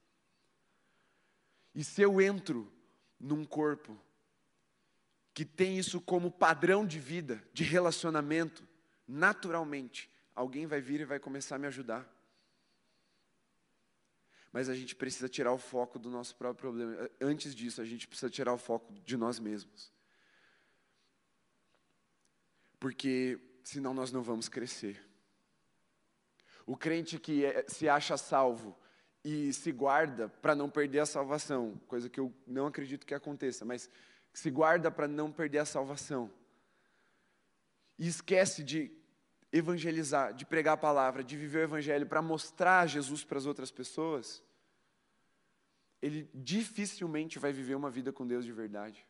[1.76, 2.72] E se eu entro
[3.20, 4.00] num corpo
[5.34, 8.68] que tem isso como padrão de vida, de relacionamento,
[9.08, 12.17] naturalmente, alguém vai vir e vai começar a me ajudar
[14.58, 17.08] mas a gente precisa tirar o foco do nosso próprio problema.
[17.22, 19.94] Antes disso, a gente precisa tirar o foco de nós mesmos.
[22.80, 25.00] Porque senão nós não vamos crescer.
[26.66, 28.76] O crente que é, se acha salvo
[29.24, 33.64] e se guarda para não perder a salvação, coisa que eu não acredito que aconteça,
[33.64, 33.88] mas
[34.34, 36.34] se guarda para não perder a salvação.
[38.00, 38.92] E esquece de
[39.52, 43.70] evangelizar, de pregar a palavra, de viver o evangelho para mostrar Jesus para as outras
[43.70, 44.47] pessoas,
[46.02, 49.06] ele dificilmente vai viver uma vida com Deus de verdade.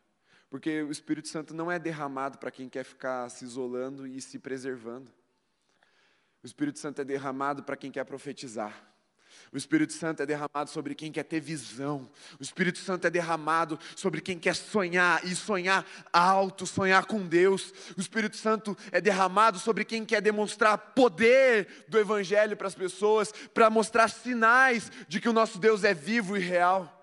[0.50, 4.38] Porque o Espírito Santo não é derramado para quem quer ficar se isolando e se
[4.38, 5.12] preservando.
[6.42, 8.88] O Espírito Santo é derramado para quem quer profetizar.
[9.52, 12.08] O Espírito Santo é derramado sobre quem quer ter visão.
[12.38, 17.72] O Espírito Santo é derramado sobre quem quer sonhar e sonhar alto, sonhar com Deus.
[17.96, 23.32] O Espírito Santo é derramado sobre quem quer demonstrar poder do Evangelho para as pessoas,
[23.54, 26.94] para mostrar sinais de que o nosso Deus é vivo e real.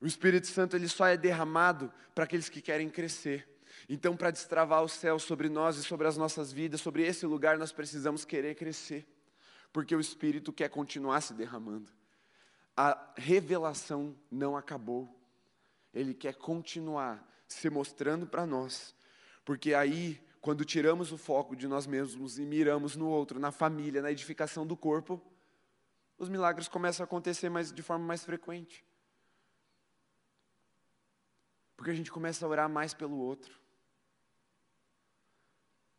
[0.00, 3.48] O Espírito Santo ele só é derramado para aqueles que querem crescer.
[3.88, 7.56] Então, para destravar o céu sobre nós e sobre as nossas vidas, sobre esse lugar,
[7.58, 9.06] nós precisamos querer crescer
[9.74, 11.90] porque o Espírito quer continuar se derramando.
[12.76, 15.12] A revelação não acabou.
[15.92, 18.94] Ele quer continuar se mostrando para nós.
[19.44, 24.00] Porque aí, quando tiramos o foco de nós mesmos e miramos no outro, na família,
[24.00, 25.20] na edificação do corpo,
[26.16, 28.86] os milagres começam a acontecer mais, de forma mais frequente.
[31.76, 33.58] Porque a gente começa a orar mais pelo outro.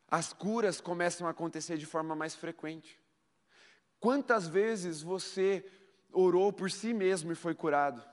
[0.08, 3.04] As curas começam a acontecer de forma mais frequente.
[4.06, 5.66] Quantas vezes você
[6.12, 8.08] orou por si mesmo e foi curado?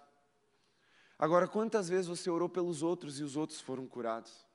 [1.19, 4.47] Agora, quantas vezes você orou pelos outros e os outros foram curados?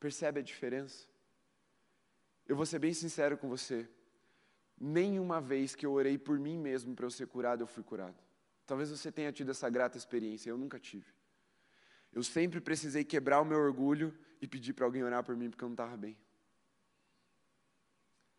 [0.00, 1.06] Percebe a diferença?
[2.48, 3.88] Eu vou ser bem sincero com você.
[4.76, 8.20] Nenhuma vez que eu orei por mim mesmo para eu ser curado, eu fui curado.
[8.66, 11.14] Talvez você tenha tido essa grata experiência, eu nunca tive.
[12.12, 14.12] Eu sempre precisei quebrar o meu orgulho
[14.42, 16.18] e pedir para alguém orar por mim porque eu não estava bem.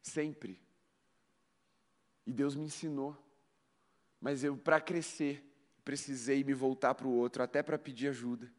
[0.01, 0.64] Sempre.
[2.25, 3.15] E Deus me ensinou.
[4.19, 5.43] Mas eu, para crescer,
[5.83, 8.51] precisei me voltar para o outro, até para pedir ajuda.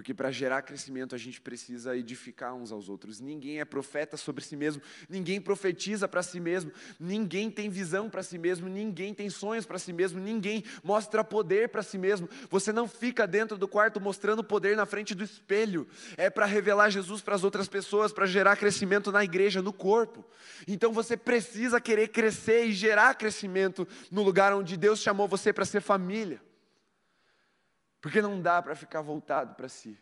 [0.00, 3.20] Porque para gerar crescimento a gente precisa edificar uns aos outros.
[3.20, 4.80] Ninguém é profeta sobre si mesmo,
[5.10, 9.78] ninguém profetiza para si mesmo, ninguém tem visão para si mesmo, ninguém tem sonhos para
[9.78, 12.30] si mesmo, ninguém mostra poder para si mesmo.
[12.48, 15.86] Você não fica dentro do quarto mostrando poder na frente do espelho.
[16.16, 20.24] É para revelar Jesus para as outras pessoas, para gerar crescimento na igreja, no corpo.
[20.66, 25.66] Então você precisa querer crescer e gerar crescimento no lugar onde Deus chamou você para
[25.66, 26.40] ser família.
[28.00, 29.98] Porque não dá para ficar voltado para si.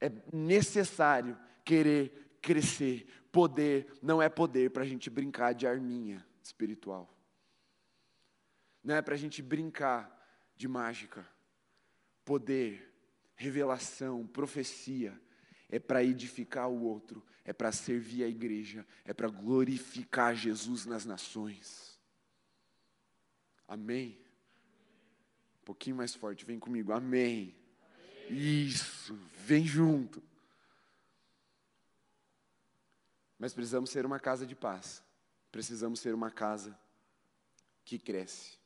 [0.00, 3.06] É necessário querer crescer.
[3.32, 7.12] Poder não é poder para a gente brincar de arminha espiritual.
[8.82, 10.10] Não é para a gente brincar
[10.56, 11.26] de mágica.
[12.24, 12.94] Poder,
[13.34, 15.18] revelação, profecia
[15.68, 21.04] é para edificar o outro, é para servir a igreja, é para glorificar Jesus nas
[21.04, 21.98] nações.
[23.66, 24.23] Amém?
[25.64, 26.92] Um pouquinho mais forte, vem comigo.
[26.92, 27.56] Amém.
[28.28, 30.22] Isso, vem junto.
[33.38, 35.02] Mas precisamos ser uma casa de paz.
[35.50, 36.78] Precisamos ser uma casa
[37.82, 38.58] que cresce.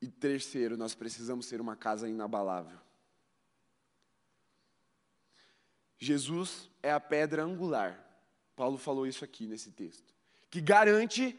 [0.00, 2.80] E terceiro, nós precisamos ser uma casa inabalável.
[5.98, 8.02] Jesus é a pedra angular.
[8.56, 10.14] Paulo falou isso aqui nesse texto.
[10.48, 11.38] Que garante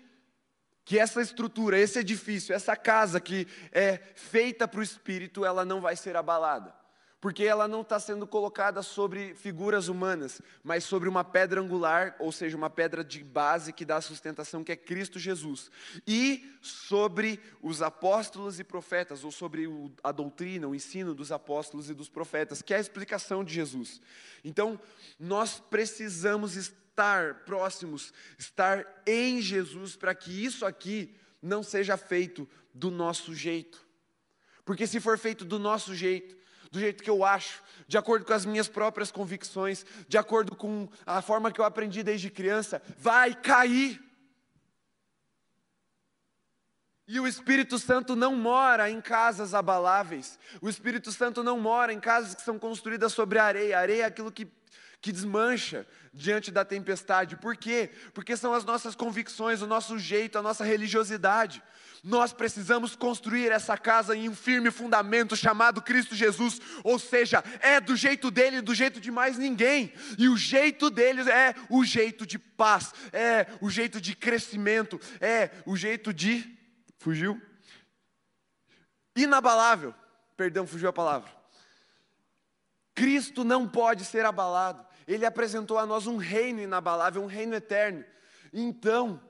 [0.85, 5.81] que essa estrutura, esse edifício, essa casa que é feita para o Espírito, ela não
[5.81, 6.73] vai ser abalada.
[7.19, 12.31] Porque ela não está sendo colocada sobre figuras humanas, mas sobre uma pedra angular, ou
[12.31, 15.71] seja, uma pedra de base que dá sustentação, que é Cristo Jesus.
[16.05, 19.67] E sobre os apóstolos e profetas, ou sobre
[20.03, 23.99] a doutrina, o ensino dos apóstolos e dos profetas, que é a explicação de Jesus.
[24.43, 24.79] Então,
[25.19, 32.47] nós precisamos estar estar próximos, estar em Jesus, para que isso aqui não seja feito
[32.73, 33.85] do nosso jeito.
[34.63, 36.35] Porque se for feito do nosso jeito,
[36.71, 40.87] do jeito que eu acho, de acordo com as minhas próprias convicções, de acordo com
[41.05, 44.01] a forma que eu aprendi desde criança, vai cair.
[47.07, 50.39] E o Espírito Santo não mora em casas abaláveis.
[50.61, 53.77] O Espírito Santo não mora em casas que são construídas sobre areia.
[53.77, 54.47] areia é aquilo que
[55.05, 57.35] que desmancha diante da tempestade.
[57.35, 57.91] Por quê?
[58.11, 61.61] Porque são as nossas convicções, o nosso jeito, a nossa religiosidade.
[62.03, 67.79] Nós precisamos construir essa casa em um firme fundamento chamado Cristo Jesus, ou seja, é
[67.79, 69.93] do jeito dele, do jeito de mais ninguém.
[70.17, 75.51] E o jeito dele é o jeito de paz, é o jeito de crescimento, é
[75.67, 76.51] o jeito de
[76.97, 77.39] fugiu
[79.15, 79.93] inabalável.
[80.35, 81.31] Perdão, fugiu a palavra.
[82.95, 88.03] Cristo não pode ser abalado ele apresentou a nós um reino inabalável, um reino eterno.
[88.53, 89.21] Então,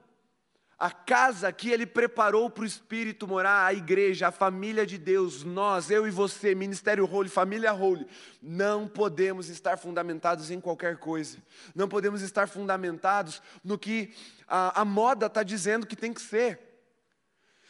[0.77, 5.43] a casa que ele preparou para o Espírito morar, a igreja, a família de Deus,
[5.43, 8.05] nós, eu e você, Ministério Holy, família Holy,
[8.41, 11.37] não podemos estar fundamentados em qualquer coisa,
[11.73, 14.13] não podemos estar fundamentados no que
[14.47, 16.59] a, a moda está dizendo que tem que ser.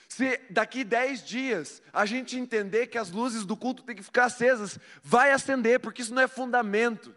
[0.07, 4.25] Se daqui dez dias a gente entender que as luzes do culto têm que ficar
[4.25, 7.13] acesas, vai acender, porque isso não é fundamento.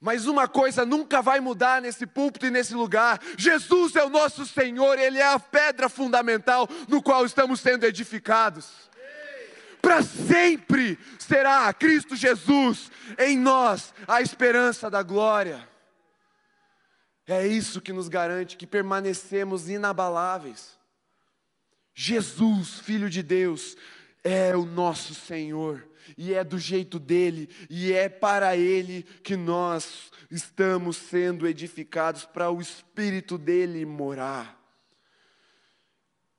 [0.00, 4.46] Mas uma coisa nunca vai mudar nesse púlpito e nesse lugar: Jesus é o nosso
[4.46, 8.88] Senhor, Ele é a pedra fundamental no qual estamos sendo edificados.
[9.80, 15.68] Para sempre será Cristo Jesus em nós a esperança da glória.
[17.26, 20.78] É isso que nos garante que permanecemos inabaláveis.
[21.94, 23.76] Jesus, Filho de Deus,
[24.22, 30.10] é o nosso Senhor, e é do jeito dele, e é para ele que nós
[30.30, 34.58] estamos sendo edificados, para o Espírito dele morar.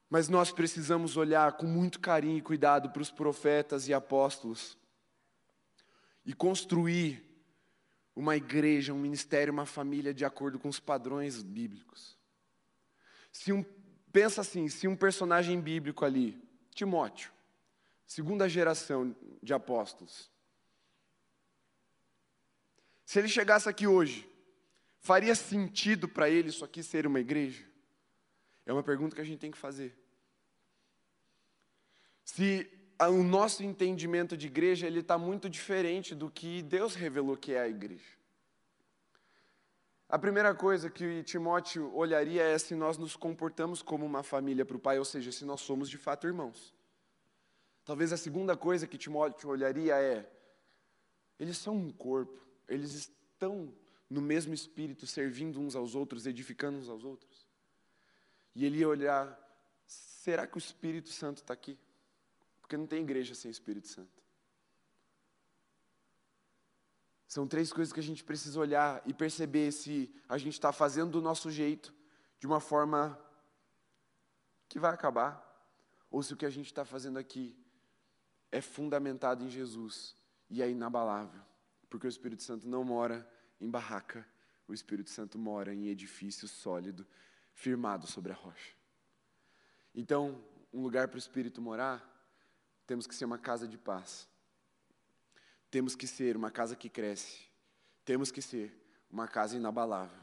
[0.09, 4.78] Mas nós precisamos olhar com muito carinho e cuidado para os profetas e apóstolos
[6.26, 7.24] e construir
[8.15, 12.17] uma igreja, um ministério, uma família de acordo com os padrões bíblicos.
[13.32, 13.63] Se um,
[14.11, 16.41] pensa assim, se um personagem bíblico ali,
[16.74, 17.32] Timóteo,
[18.10, 20.32] segunda geração de apóstolos,
[23.05, 24.28] se ele chegasse aqui hoje,
[24.99, 27.64] faria sentido para ele isso aqui ser uma igreja?
[28.66, 29.95] É uma pergunta que a gente tem que fazer.
[32.26, 32.68] Se
[32.99, 37.62] o nosso entendimento de igreja ele está muito diferente do que Deus revelou que é
[37.62, 38.18] a igreja.
[40.07, 44.78] A primeira coisa que Timóteo olharia é se nós nos comportamos como uma família para
[44.78, 46.79] o pai, ou seja, se nós somos de fato irmãos.
[47.90, 50.32] Talvez a segunda coisa que Timóteo olharia é:
[51.40, 53.74] eles são um corpo, eles estão
[54.08, 57.48] no mesmo espírito, servindo uns aos outros, edificando uns aos outros.
[58.54, 59.36] E ele ia olhar:
[59.88, 61.80] será que o Espírito Santo está aqui?
[62.62, 64.22] Porque não tem igreja sem Espírito Santo.
[67.28, 71.14] São três coisas que a gente precisa olhar e perceber se a gente está fazendo
[71.14, 71.92] do nosso jeito,
[72.40, 73.20] de uma forma
[74.68, 75.44] que vai acabar,
[76.12, 77.58] ou se o que a gente está fazendo aqui
[78.52, 80.16] é fundamentado em Jesus
[80.50, 81.41] e é inabalável.
[81.89, 83.28] Porque o Espírito Santo não mora
[83.60, 84.26] em barraca,
[84.68, 87.06] o Espírito Santo mora em edifício sólido,
[87.54, 88.74] firmado sobre a rocha.
[89.93, 92.08] Então, um lugar para o Espírito morar
[92.86, 94.28] temos que ser uma casa de paz.
[95.70, 97.47] Temos que ser uma casa que cresce.
[98.04, 98.74] Temos que ser
[99.12, 100.22] uma casa inabalável.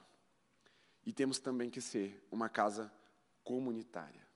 [1.04, 2.92] E temos também que ser uma casa
[3.44, 4.26] comunitária.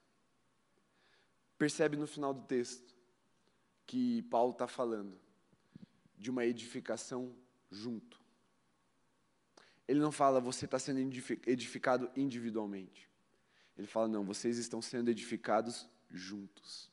[1.59, 2.95] Percebe no final do texto
[3.91, 5.21] que Paulo está falando
[6.17, 7.35] de uma edificação
[7.69, 8.23] junto.
[9.89, 11.01] Ele não fala, você está sendo
[11.45, 13.11] edificado individualmente.
[13.77, 16.89] Ele fala, não, vocês estão sendo edificados juntos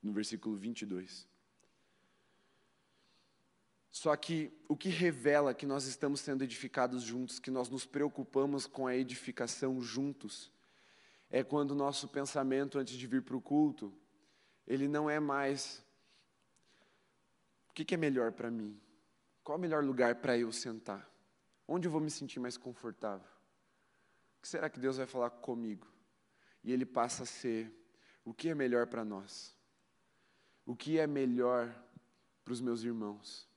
[0.00, 1.26] no versículo 22.
[3.90, 8.68] Só que o que revela que nós estamos sendo edificados juntos, que nós nos preocupamos
[8.68, 10.52] com a edificação juntos,
[11.28, 13.92] é quando o nosso pensamento antes de vir para o culto,
[14.66, 15.84] ele não é mais
[17.68, 18.78] o que, é melhor para mim?
[19.42, 21.08] Qual é o melhor lugar para eu sentar?
[21.66, 23.26] Onde eu vou me sentir mais confortável?
[24.38, 25.86] O que será que Deus vai falar comigo?
[26.62, 27.72] E ele passa a ser
[28.24, 29.56] o que é melhor para nós?
[30.64, 31.74] o que é melhor
[32.44, 33.48] para os meus irmãos?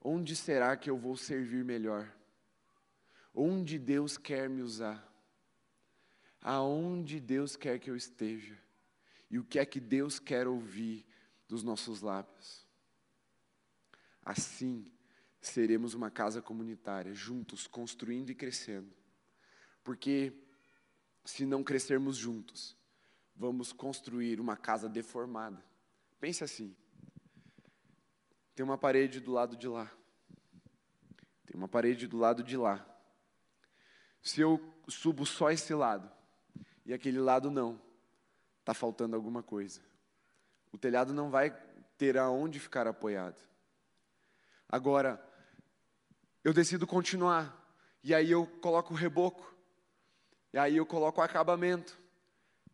[0.00, 2.12] Onde será que eu vou servir melhor?
[3.34, 5.08] Onde Deus quer me usar?
[6.40, 8.58] Aonde Deus quer que eu esteja?
[9.32, 11.06] E o que é que Deus quer ouvir
[11.48, 12.66] dos nossos lábios?
[14.22, 14.86] Assim,
[15.40, 18.94] seremos uma casa comunitária, juntos, construindo e crescendo.
[19.82, 20.34] Porque
[21.24, 22.76] se não crescermos juntos,
[23.34, 25.64] vamos construir uma casa deformada.
[26.20, 26.76] Pense assim:
[28.54, 29.90] tem uma parede do lado de lá,
[31.46, 32.86] tem uma parede do lado de lá.
[34.22, 36.12] Se eu subo só esse lado
[36.84, 37.80] e aquele lado não,
[38.62, 39.80] está faltando alguma coisa.
[40.72, 41.50] O telhado não vai
[41.98, 43.40] ter aonde ficar apoiado.
[44.68, 45.22] Agora,
[46.42, 47.54] eu decido continuar,
[48.02, 49.54] e aí eu coloco o reboco,
[50.52, 52.00] e aí eu coloco o acabamento,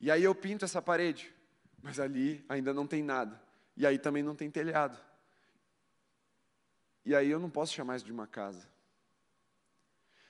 [0.01, 1.35] e aí eu pinto essa parede
[1.83, 3.41] mas ali ainda não tem nada.
[3.77, 4.99] E aí também não tem telhado.
[7.05, 8.69] E aí eu não posso chamar isso de uma casa.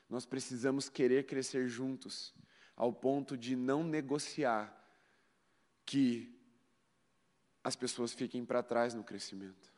[0.08, 2.34] Nós precisamos querer crescer juntos,
[2.76, 4.74] ao ponto de não negociar
[5.88, 6.30] que
[7.64, 9.72] as pessoas fiquem para trás no crescimento.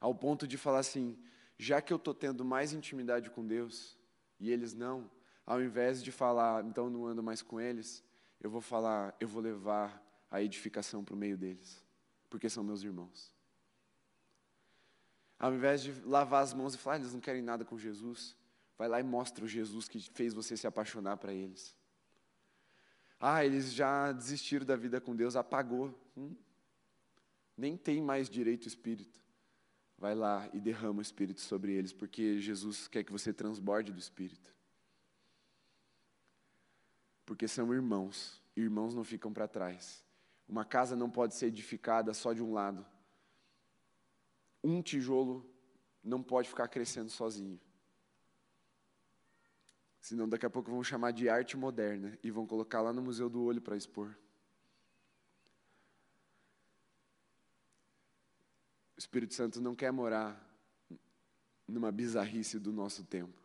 [0.00, 1.16] Ao ponto de falar assim:
[1.56, 3.96] já que eu estou tendo mais intimidade com Deus,
[4.40, 5.08] e eles não,
[5.46, 8.02] ao invés de falar, então não ando mais com eles,
[8.40, 11.86] eu vou falar, eu vou levar a edificação para o meio deles,
[12.28, 13.32] porque são meus irmãos.
[15.38, 18.36] Ao invés de lavar as mãos e falar, ah, eles não querem nada com Jesus,
[18.76, 21.76] vai lá e mostra o Jesus que fez você se apaixonar para eles.
[23.20, 25.94] Ah, eles já desistiram da vida com Deus, apagou.
[26.16, 26.34] Hum,
[27.56, 29.22] nem tem mais direito Espírito.
[29.96, 33.98] Vai lá e derrama o Espírito sobre eles, porque Jesus quer que você transborde do
[33.98, 34.54] Espírito.
[37.24, 40.04] Porque são irmãos, irmãos não ficam para trás.
[40.48, 42.84] Uma casa não pode ser edificada só de um lado.
[44.62, 45.48] Um tijolo
[46.02, 47.58] não pode ficar crescendo sozinho.
[50.04, 53.30] Senão daqui a pouco vão chamar de arte moderna e vão colocar lá no Museu
[53.30, 54.14] do Olho para expor.
[58.94, 60.38] O Espírito Santo não quer morar
[61.66, 63.40] numa bizarrice do nosso tempo.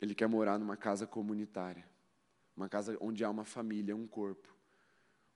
[0.00, 1.86] Ele quer morar numa casa comunitária,
[2.56, 4.48] uma casa onde há uma família, um corpo,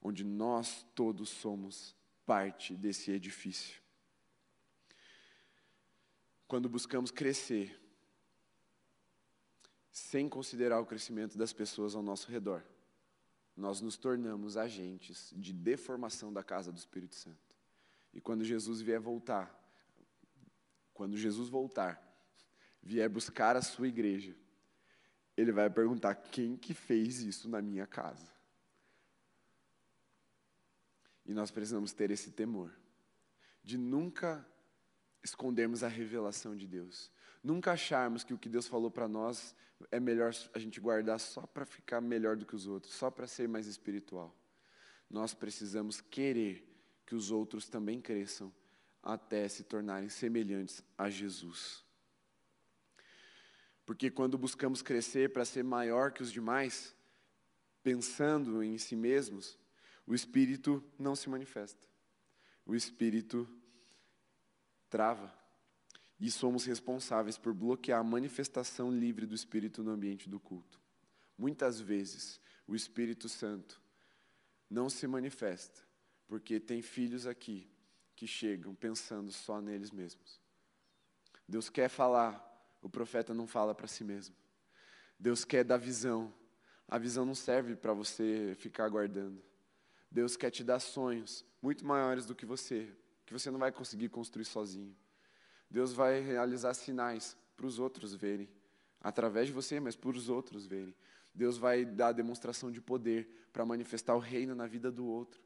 [0.01, 1.95] onde nós todos somos
[2.25, 3.79] parte desse edifício.
[6.47, 7.79] Quando buscamos crescer,
[9.95, 12.61] sem considerar o crescimento das pessoas ao nosso redor,
[13.55, 17.55] nós nos tornamos agentes de deformação da casa do Espírito Santo.
[18.13, 19.57] E quando Jesus vier voltar,
[20.93, 21.97] quando Jesus voltar,
[22.83, 24.35] vier buscar a sua igreja,
[25.37, 28.33] ele vai perguntar: quem que fez isso na minha casa?
[31.25, 32.69] E nós precisamos ter esse temor
[33.63, 34.45] de nunca
[35.23, 37.09] escondermos a revelação de Deus.
[37.41, 39.55] Nunca acharmos que o que Deus falou para nós
[39.91, 43.27] é melhor a gente guardar só para ficar melhor do que os outros, só para
[43.27, 44.35] ser mais espiritual.
[45.09, 46.67] Nós precisamos querer
[47.05, 48.53] que os outros também cresçam
[49.03, 51.83] até se tornarem semelhantes a Jesus.
[53.85, 56.95] Porque quando buscamos crescer para ser maior que os demais,
[57.83, 59.59] pensando em si mesmos,
[60.07, 61.87] o Espírito não se manifesta.
[62.65, 63.47] O Espírito
[64.89, 65.31] trava.
[66.19, 70.79] E somos responsáveis por bloquear a manifestação livre do Espírito no ambiente do culto.
[71.37, 73.81] Muitas vezes, o Espírito Santo
[74.69, 75.81] não se manifesta,
[76.27, 77.69] porque tem filhos aqui
[78.15, 80.39] que chegam pensando só neles mesmos.
[81.47, 82.41] Deus quer falar,
[82.81, 84.35] o profeta não fala para si mesmo.
[85.19, 86.33] Deus quer dar visão,
[86.87, 89.43] a visão não serve para você ficar aguardando.
[90.09, 92.91] Deus quer te dar sonhos muito maiores do que você,
[93.25, 94.95] que você não vai conseguir construir sozinho.
[95.69, 98.49] Deus vai realizar sinais para os outros verem,
[99.01, 100.95] através de você, mas para os outros verem.
[101.33, 105.41] Deus vai dar demonstração de poder para manifestar o reino na vida do outro.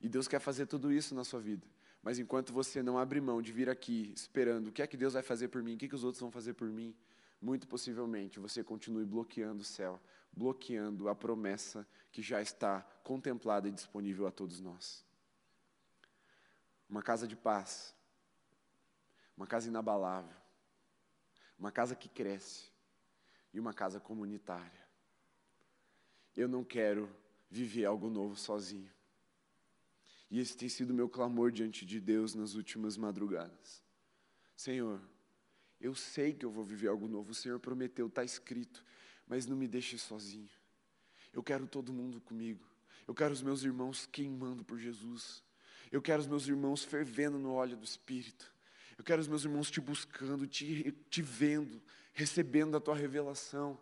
[0.00, 1.66] E Deus quer fazer tudo isso na sua vida.
[2.02, 5.12] Mas enquanto você não abre mão de vir aqui esperando o que é que Deus
[5.12, 6.94] vai fazer por mim, o que, é que os outros vão fazer por mim,
[7.40, 10.00] muito possivelmente você continue bloqueando o céu,
[10.32, 15.04] bloqueando a promessa que já está contemplada e disponível a todos nós.
[16.88, 17.94] Uma casa de paz,
[19.40, 20.36] uma casa inabalável,
[21.58, 22.70] uma casa que cresce
[23.54, 24.86] e uma casa comunitária.
[26.36, 27.10] Eu não quero
[27.50, 28.92] viver algo novo sozinho.
[30.30, 33.82] E esse tem sido meu clamor diante de Deus nas últimas madrugadas.
[34.54, 35.00] Senhor,
[35.80, 38.84] eu sei que eu vou viver algo novo, o Senhor prometeu, está escrito
[39.30, 40.50] mas não me deixe sozinho.
[41.32, 42.66] Eu quero todo mundo comigo.
[43.06, 45.40] Eu quero os meus irmãos queimando por Jesus.
[45.92, 48.52] Eu quero os meus irmãos fervendo no óleo do Espírito.
[49.00, 51.80] Eu quero os meus irmãos te buscando, te, te vendo,
[52.12, 53.80] recebendo a tua revelação.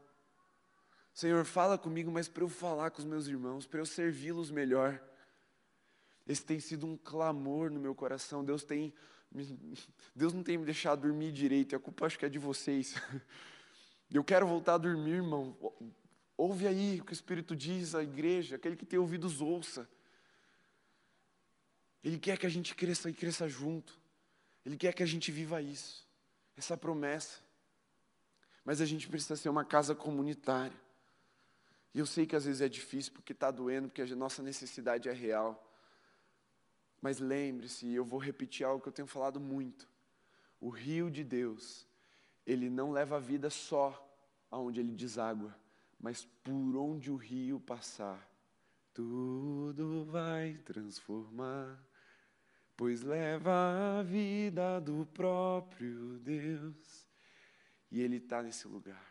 [1.12, 5.03] Senhor, fala comigo, mas para eu falar com os meus irmãos, para eu servi-los melhor.
[6.25, 8.45] Esse tem sido um clamor no meu coração.
[8.45, 8.95] Deus tem,
[10.14, 11.75] Deus não tem me deixado dormir direito.
[11.75, 12.95] A culpa acho que é de vocês.
[14.09, 15.59] Eu quero voltar a dormir, irmão.
[16.37, 19.91] Ouve aí o que o Espírito diz à igreja, aquele que tem ouvidos, ouça.
[22.05, 23.99] Ele quer que a gente cresça e cresça junto.
[24.69, 26.07] Ele quer que a gente viva isso,
[26.55, 27.41] essa promessa.
[28.62, 30.79] Mas a gente precisa ser uma casa comunitária.
[31.95, 35.09] E eu sei que às vezes é difícil porque está doendo, porque a nossa necessidade
[35.09, 35.75] é real.
[37.01, 39.89] Mas lembre-se, eu vou repetir algo que eu tenho falado muito.
[40.61, 41.87] O rio de Deus
[42.47, 44.07] ele não leva a vida só
[44.51, 45.57] aonde ele deságua,
[45.99, 48.31] mas por onde o rio passar,
[48.93, 51.83] tudo vai transformar,
[52.79, 57.09] pois leva a vida do próprio Deus,
[57.91, 59.05] e ele está nesse lugar.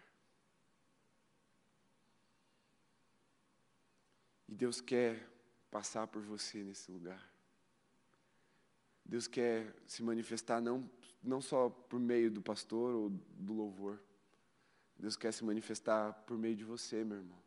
[4.48, 5.30] E Deus quer
[5.70, 7.30] passar por você nesse lugar.
[9.04, 10.90] Deus quer se manifestar não
[11.22, 14.02] não só por meio do pastor ou do louvor.
[14.98, 17.44] Deus quer se manifestar por meio de você, meu irmão.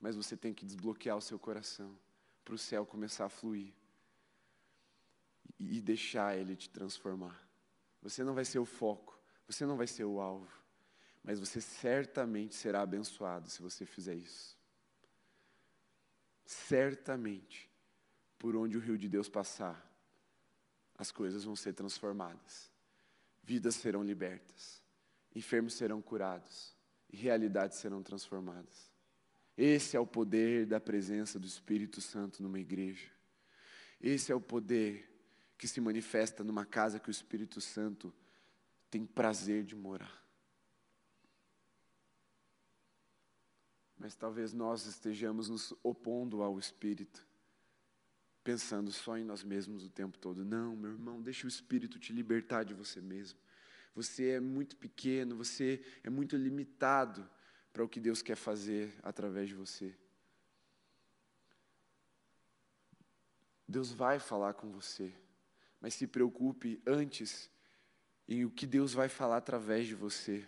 [0.00, 1.98] Mas você tem que desbloquear o seu coração
[2.44, 3.74] para o céu começar a fluir
[5.58, 7.40] e deixar ele te transformar.
[8.02, 10.50] Você não vai ser o foco, você não vai ser o alvo,
[11.22, 14.60] mas você certamente será abençoado se você fizer isso.
[16.44, 17.70] certamente,
[18.38, 19.88] por onde o rio de Deus passar,
[20.96, 22.70] as coisas vão ser transformadas,
[23.42, 24.82] vidas serão libertas,
[25.34, 26.76] enfermos serão curados
[27.10, 28.90] e realidades serão transformadas.
[29.56, 33.10] Esse é o poder da presença do Espírito Santo numa igreja.
[34.00, 35.11] Esse é o poder
[35.62, 38.12] que se manifesta numa casa que o Espírito Santo
[38.90, 40.20] tem prazer de morar.
[43.96, 47.24] Mas talvez nós estejamos nos opondo ao Espírito,
[48.42, 50.44] pensando só em nós mesmos o tempo todo.
[50.44, 53.38] Não, meu irmão, deixa o Espírito te libertar de você mesmo.
[53.94, 57.30] Você é muito pequeno, você é muito limitado
[57.72, 59.96] para o que Deus quer fazer através de você.
[63.68, 65.21] Deus vai falar com você,
[65.82, 67.50] mas se preocupe antes
[68.28, 70.46] em o que Deus vai falar através de você,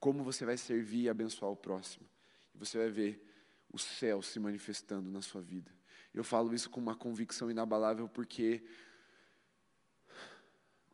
[0.00, 2.04] como você vai servir e abençoar o próximo.
[2.52, 3.24] E você vai ver
[3.72, 5.72] o céu se manifestando na sua vida.
[6.12, 8.64] Eu falo isso com uma convicção inabalável porque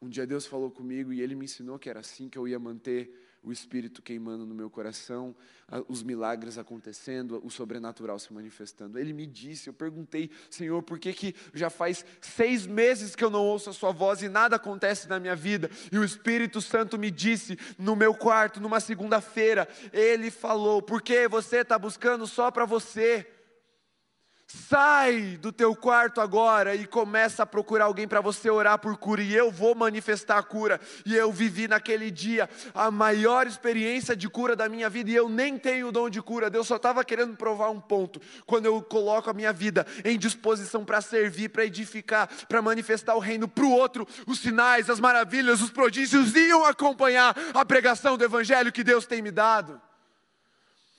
[0.03, 2.59] um dia Deus falou comigo e Ele me ensinou que era assim que eu ia
[2.59, 5.35] manter o Espírito queimando no meu coração,
[5.89, 8.99] os milagres acontecendo, o sobrenatural se manifestando.
[8.99, 13.31] Ele me disse, eu perguntei, Senhor, por que, que já faz seis meses que eu
[13.31, 15.71] não ouço a Sua voz e nada acontece na minha vida?
[15.91, 21.59] E o Espírito Santo me disse no meu quarto, numa segunda-feira, Ele falou, porque você
[21.59, 23.27] está buscando só para você.
[24.53, 29.23] Sai do teu quarto agora e começa a procurar alguém para você orar por cura,
[29.23, 30.81] e eu vou manifestar a cura.
[31.07, 35.29] E eu vivi naquele dia a maior experiência de cura da minha vida, e eu
[35.29, 38.21] nem tenho o dom de cura, Deus só estava querendo provar um ponto.
[38.45, 43.21] Quando eu coloco a minha vida em disposição para servir, para edificar, para manifestar o
[43.21, 48.25] reino para o outro, os sinais, as maravilhas, os prodígios iam acompanhar a pregação do
[48.25, 49.81] Evangelho que Deus tem me dado.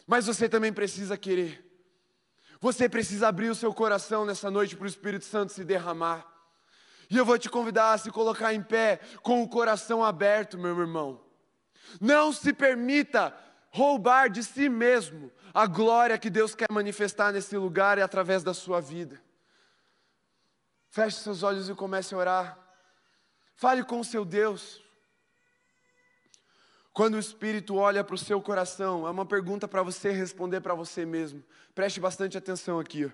[0.08, 1.71] Mas você também precisa querer.
[2.62, 6.26] Você precisa abrir o seu coração nessa noite para o Espírito Santo se derramar.
[7.10, 10.80] E eu vou te convidar a se colocar em pé com o coração aberto, meu
[10.80, 11.20] irmão.
[12.00, 13.36] Não se permita
[13.72, 18.54] roubar de si mesmo a glória que Deus quer manifestar nesse lugar e através da
[18.54, 19.20] sua vida.
[20.88, 22.60] Feche seus olhos e comece a orar.
[23.56, 24.82] Fale com o seu Deus.
[26.94, 30.76] Quando o Espírito olha para o seu coração, é uma pergunta para você responder para
[30.76, 31.44] você mesmo.
[31.74, 33.10] Preste bastante atenção aqui.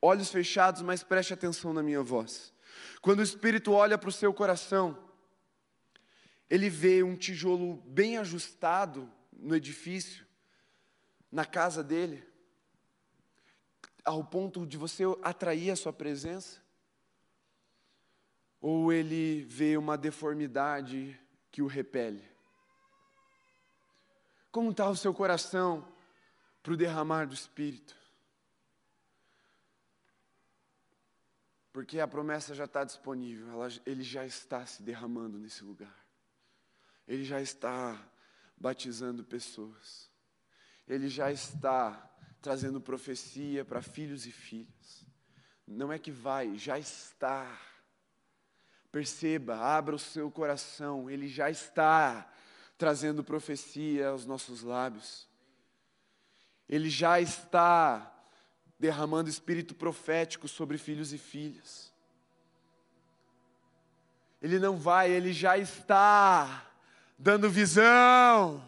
[0.00, 2.54] Olhos fechados, mas preste atenção na minha voz.
[3.02, 4.96] Quando o Espírito olha para o seu coração,
[6.48, 10.26] ele vê um tijolo bem ajustado no edifício,
[11.30, 12.26] na casa dele,
[14.04, 16.60] ao ponto de você atrair a sua presença?
[18.58, 21.20] Ou ele vê uma deformidade
[21.50, 22.37] que o repele?
[24.58, 25.86] Como está o seu coração
[26.64, 27.96] para o derramar do Espírito?
[31.72, 35.94] Porque a promessa já está disponível, ela, ele já está se derramando nesse lugar.
[37.06, 38.04] Ele já está
[38.56, 40.10] batizando pessoas.
[40.88, 42.10] Ele já está
[42.42, 45.06] trazendo profecia para filhos e filhas.
[45.68, 47.46] Não é que vai, já está.
[48.90, 52.28] Perceba, abra o seu coração, ele já está
[52.78, 55.28] trazendo profecia aos nossos lábios.
[56.68, 58.14] Ele já está
[58.78, 61.92] derramando espírito profético sobre filhos e filhas.
[64.40, 66.64] Ele não vai, ele já está
[67.18, 68.62] dando visão,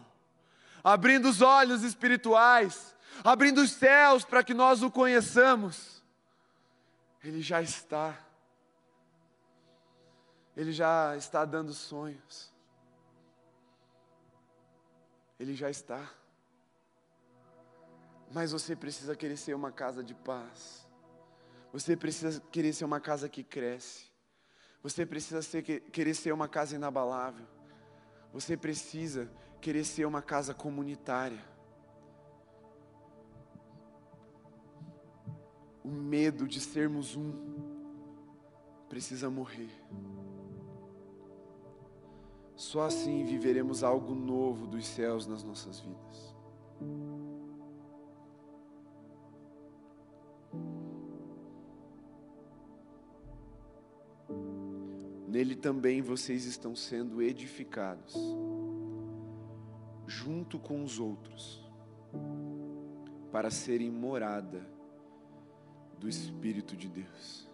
[0.83, 6.03] abrindo os olhos espirituais, abrindo os céus para que nós o conheçamos.
[7.23, 8.19] Ele já está.
[10.57, 12.50] Ele já está dando sonhos.
[15.41, 16.07] Ele já está.
[18.31, 20.87] Mas você precisa querer ser uma casa de paz.
[21.73, 24.05] Você precisa querer ser uma casa que cresce.
[24.83, 27.47] Você precisa ser, querer ser uma casa inabalável.
[28.35, 29.31] Você precisa
[29.63, 31.43] querer ser uma casa comunitária.
[35.83, 37.33] O medo de sermos um
[38.91, 39.71] precisa morrer.
[42.61, 46.37] Só assim viveremos algo novo dos céus nas nossas vidas.
[55.27, 58.15] Nele também vocês estão sendo edificados,
[60.07, 61.67] junto com os outros,
[63.33, 64.71] para serem morada
[65.99, 67.49] do Espírito de Deus.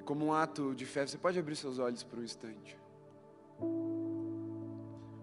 [0.00, 2.76] Como um ato de fé, você pode abrir seus olhos por um instante.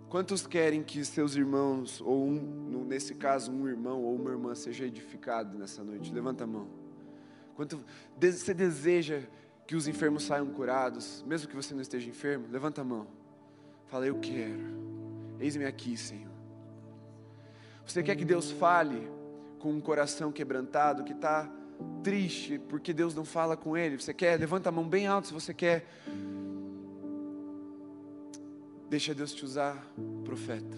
[0.09, 4.85] Quantos querem que seus irmãos, ou um, nesse caso, um irmão ou uma irmã, seja
[4.85, 6.13] edificado nessa noite?
[6.13, 6.67] Levanta a mão.
[7.55, 7.83] Quanto
[8.19, 9.21] você deseja
[9.65, 12.47] que os enfermos saiam curados, mesmo que você não esteja enfermo?
[12.49, 13.07] Levanta a mão.
[13.87, 14.77] Fala, eu quero.
[15.39, 16.31] Eis-me aqui, Senhor.
[17.85, 19.09] Você quer que Deus fale
[19.59, 21.51] com um coração quebrantado, que está
[22.03, 23.99] triste porque Deus não fala com ele?
[23.99, 24.39] Você quer?
[24.39, 25.85] Levanta a mão bem alto se você quer.
[28.89, 29.85] Deixa Deus te usar,
[30.23, 30.77] profeta.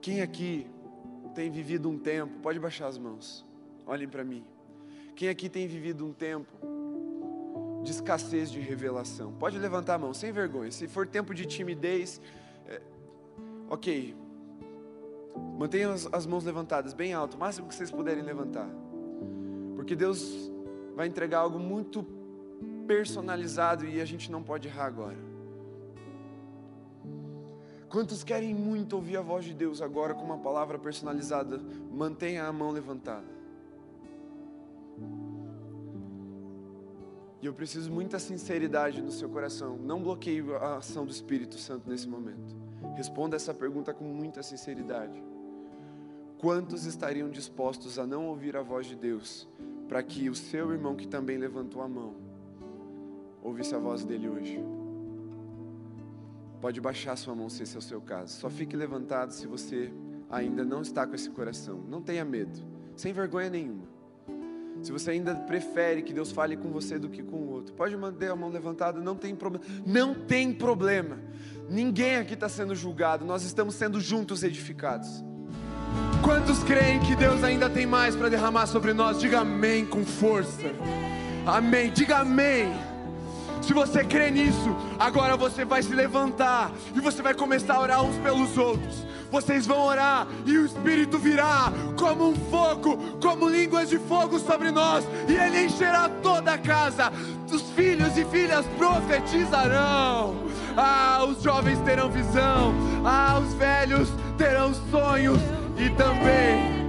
[0.00, 0.66] Quem aqui
[1.34, 3.44] tem vivido um tempo, pode baixar as mãos,
[3.86, 4.44] olhem para mim.
[5.14, 6.48] Quem aqui tem vivido um tempo
[7.82, 9.32] de escassez de revelação?
[9.32, 10.70] Pode levantar a mão, sem vergonha.
[10.70, 12.20] Se for tempo de timidez,
[12.66, 12.80] é,
[13.68, 14.14] ok.
[15.58, 18.68] Mantenham as, as mãos levantadas bem alto, o máximo que vocês puderem levantar.
[19.76, 20.50] Porque Deus
[20.94, 22.06] vai entregar algo muito
[22.86, 25.16] personalizado e a gente não pode errar agora.
[27.88, 31.60] Quantos querem muito ouvir a voz de Deus agora com uma palavra personalizada?
[31.90, 33.26] Mantenha a mão levantada.
[37.42, 39.76] E eu preciso muita sinceridade no seu coração.
[39.76, 42.54] Não bloqueie a ação do Espírito Santo nesse momento.
[43.00, 45.24] Responda essa pergunta com muita sinceridade.
[46.36, 49.48] Quantos estariam dispostos a não ouvir a voz de Deus
[49.88, 52.14] para que o seu irmão que também levantou a mão
[53.42, 54.62] ouvisse a voz dele hoje.
[56.60, 58.38] Pode baixar sua mão se esse é o seu caso.
[58.38, 59.90] Só fique levantado se você
[60.28, 61.82] ainda não está com esse coração.
[61.88, 62.62] Não tenha medo,
[62.94, 63.88] sem vergonha nenhuma.
[64.82, 67.96] Se você ainda prefere que Deus fale com você do que com o outro, pode
[67.96, 69.64] manter a mão levantada, não tem problema.
[69.86, 71.18] Não tem problema.
[71.70, 75.22] Ninguém aqui está sendo julgado, nós estamos sendo juntos edificados.
[76.20, 79.20] Quantos creem que Deus ainda tem mais para derramar sobre nós?
[79.20, 80.74] Diga amém com força.
[81.46, 81.92] Amém.
[81.92, 82.72] Diga amém.
[83.62, 88.02] Se você crê nisso, agora você vai se levantar e você vai começar a orar
[88.02, 89.06] uns pelos outros.
[89.30, 94.72] Vocês vão orar e o Espírito virá como um fogo, como línguas de fogo sobre
[94.72, 97.12] nós, e ele encherá toda a casa.
[97.48, 100.49] Os filhos e filhas profetizarão.
[100.76, 102.74] Ah, os jovens terão visão.
[103.04, 105.40] Ah, os velhos terão sonhos
[105.76, 106.80] e também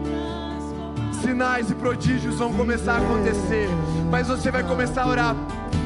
[1.22, 3.70] sinais e prodígios vão começar a acontecer.
[4.10, 5.36] Mas você vai começar a orar.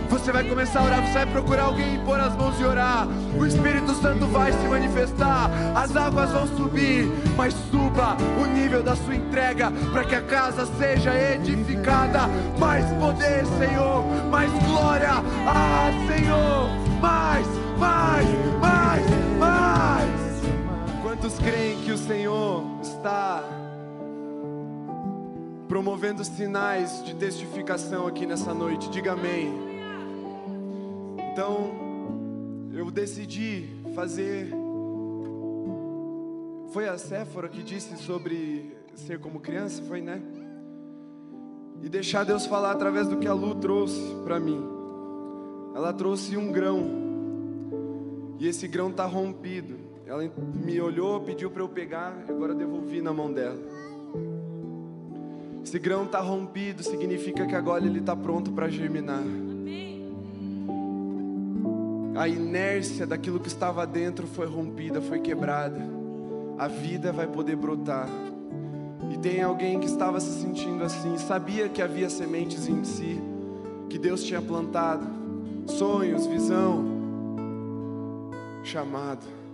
[0.09, 3.07] Você vai começar a orar, você vai procurar alguém e pôr as mãos e orar.
[3.37, 8.95] O Espírito Santo vai se manifestar, as águas vão subir, mas suba o nível da
[8.95, 12.29] sua entrega para que a casa seja edificada.
[12.59, 15.09] Mais poder, Senhor, mais glória.
[15.47, 16.69] Ah, Senhor,
[17.01, 18.27] mais, mais,
[18.59, 19.05] mais,
[19.39, 21.01] mais.
[21.01, 23.43] Quantos creem que o Senhor está
[25.67, 28.89] promovendo sinais de testificação aqui nessa noite?
[28.89, 29.53] Diga amém.
[31.31, 31.71] Então,
[32.73, 34.51] eu decidi fazer.
[36.71, 40.21] Foi a Séfora que disse sobre ser como criança, foi, né?
[41.81, 44.61] E deixar Deus falar através do que a Lu trouxe para mim.
[45.75, 47.04] Ela trouxe um grão.
[48.39, 49.75] E esse grão está rompido.
[50.05, 50.29] Ela
[50.63, 53.57] me olhou, pediu para eu pegar, agora eu devolvi na mão dela.
[55.63, 59.23] Esse grão está rompido, significa que agora ele está pronto para germinar.
[62.15, 65.81] A inércia daquilo que estava dentro foi rompida, foi quebrada.
[66.57, 68.07] A vida vai poder brotar.
[69.11, 73.19] E tem alguém que estava se sentindo assim, sabia que havia sementes em si,
[73.89, 75.05] que Deus tinha plantado,
[75.67, 76.94] sonhos, visão,
[78.65, 79.45] chamado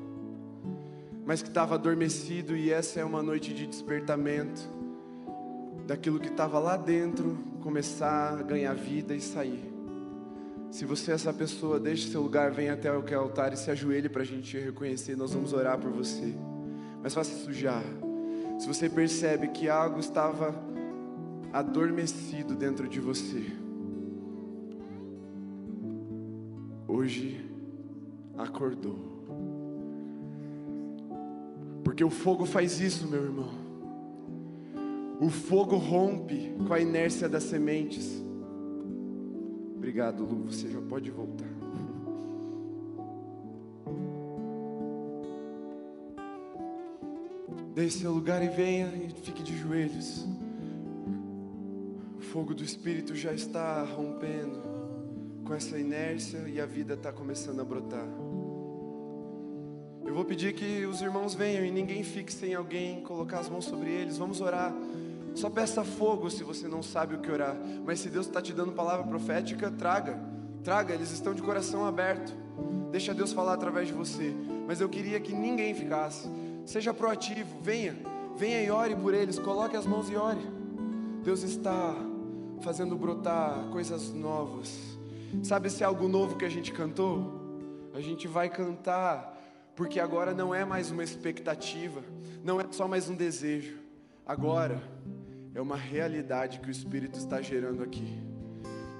[1.26, 4.62] mas que estava adormecido, e essa é uma noite de despertamento
[5.86, 9.72] daquilo que estava lá dentro começar a ganhar vida e sair.
[10.72, 14.10] Se você é essa pessoa, deixe seu lugar, venha até o altar e se ajoelhe
[14.10, 15.16] para a gente reconhecer.
[15.16, 16.34] Nós vamos orar por você.
[17.04, 17.84] Mas faça sujar.
[18.58, 20.56] Se você percebe que algo estava
[21.52, 23.46] adormecido dentro de você,
[26.88, 27.51] hoje
[28.38, 29.12] acordou.
[31.84, 33.50] Porque o fogo faz isso, meu irmão.
[35.20, 38.22] O fogo rompe com a inércia das sementes.
[39.76, 40.46] Obrigado, Lu.
[40.52, 41.50] Você já pode voltar.
[47.74, 50.28] Deixe seu lugar e venha e fique de joelhos.
[52.18, 54.62] O fogo do Espírito já está rompendo
[55.46, 58.08] com essa inércia e a vida está começando a brotar.
[60.12, 63.64] Eu vou pedir que os irmãos venham e ninguém fique sem alguém colocar as mãos
[63.64, 64.18] sobre eles.
[64.18, 64.74] Vamos orar.
[65.34, 67.56] Só peça fogo se você não sabe o que orar.
[67.86, 70.20] Mas se Deus está te dando palavra profética, traga.
[70.66, 72.36] Traga, eles estão de coração aberto.
[72.92, 74.36] Deixa Deus falar através de você.
[74.68, 76.28] Mas eu queria que ninguém ficasse.
[76.66, 77.96] Seja proativo, venha,
[78.36, 79.40] venha e ore por eles.
[79.40, 80.46] Coloque as mãos e ore.
[81.24, 81.96] Deus está
[82.60, 84.78] fazendo brotar coisas novas.
[85.42, 87.40] Sabe se é algo novo que a gente cantou?
[87.94, 89.41] A gente vai cantar
[89.82, 92.04] porque agora não é mais uma expectativa,
[92.44, 93.80] não é só mais um desejo.
[94.24, 94.80] Agora
[95.56, 98.22] é uma realidade que o Espírito está gerando aqui.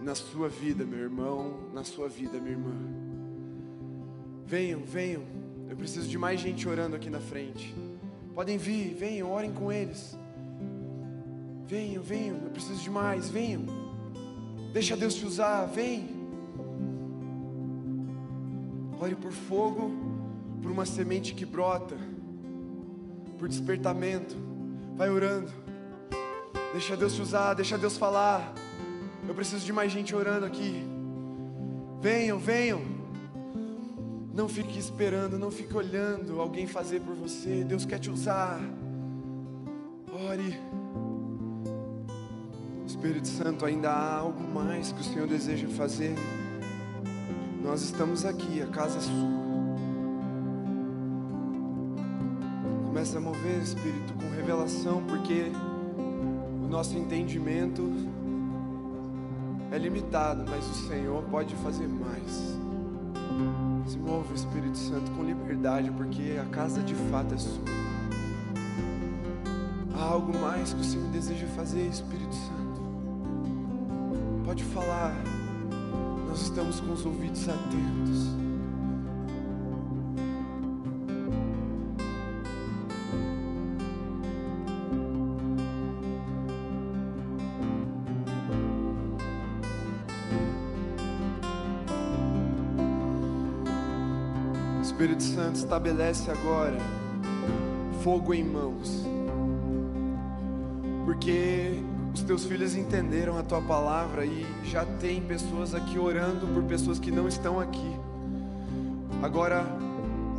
[0.02, 2.74] Na sua vida, meu irmão, na sua vida, minha irmã.
[4.44, 5.22] Venham, venham.
[5.70, 7.76] Eu preciso de mais gente orando aqui na frente.
[8.34, 10.18] Podem vir, venham, orem com eles.
[11.68, 13.66] Venham, venham, eu preciso de mais, venham.
[14.74, 16.10] Deixa Deus te usar, vem.
[19.00, 20.11] Ore por fogo,
[20.62, 21.98] por uma semente que brota,
[23.38, 24.36] por despertamento.
[24.96, 25.52] Vai orando.
[26.72, 28.54] Deixa Deus te usar, deixa Deus falar.
[29.28, 30.86] Eu preciso de mais gente orando aqui.
[32.00, 32.82] Venham, venham.
[34.34, 37.64] Não fique esperando, não fique olhando alguém fazer por você.
[37.64, 38.60] Deus quer te usar.
[40.30, 40.58] Ore.
[42.86, 46.16] Espírito Santo, ainda há algo mais que o Senhor deseja fazer.
[47.62, 49.51] Nós estamos aqui, a casa é sua.
[52.92, 55.50] Começa a mover, Espírito, com revelação, porque
[56.62, 57.90] o nosso entendimento
[59.72, 62.58] é limitado, mas o Senhor pode fazer mais.
[63.88, 67.64] Se move, Espírito Santo, com liberdade, porque a casa de fato é sua.
[69.96, 72.82] Há algo mais que o Senhor deseja fazer, Espírito Santo.
[74.44, 75.16] Pode falar,
[76.28, 78.51] nós estamos com os ouvidos atentos.
[95.52, 96.78] Santo estabelece agora
[98.04, 99.06] fogo em mãos,
[101.06, 101.80] porque
[102.14, 107.00] os teus filhos entenderam a tua palavra e já tem pessoas aqui orando por pessoas
[107.00, 107.96] que não estão aqui.
[109.22, 109.66] Agora,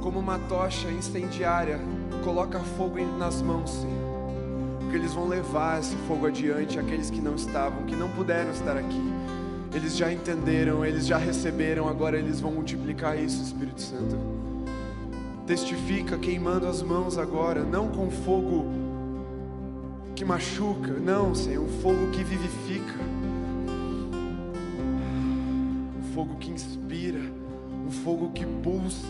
[0.01, 1.79] como uma tocha incendiária,
[2.25, 4.13] coloca fogo nas mãos, Senhor.
[4.81, 8.77] Porque eles vão levar esse fogo adiante àqueles que não estavam, que não puderam estar
[8.77, 9.13] aqui.
[9.75, 14.32] Eles já entenderam, eles já receberam, agora eles vão multiplicar isso, Espírito Santo.
[15.47, 18.65] Testifica queimando as mãos agora, não com fogo
[20.15, 22.95] que machuca, não, Senhor, um fogo que vivifica,
[25.99, 27.19] um fogo que inspira,
[27.87, 29.07] um fogo que pulsa.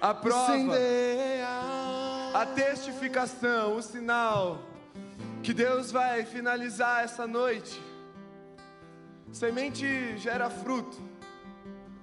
[0.00, 0.74] A prova,
[2.34, 4.58] a testificação, o sinal
[5.42, 7.80] que Deus vai finalizar essa noite.
[9.32, 10.98] Semente gera fruto,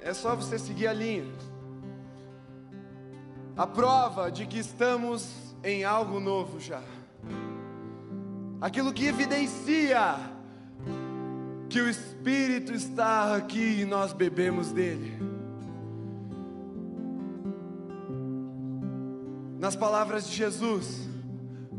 [0.01, 1.25] é só você seguir a linha
[3.59, 6.81] a prova de que estamos em algo novo já.
[8.61, 10.15] Aquilo que evidencia
[11.69, 15.19] que o Espírito está aqui e nós bebemos dele.
[19.59, 21.09] Nas palavras de Jesus,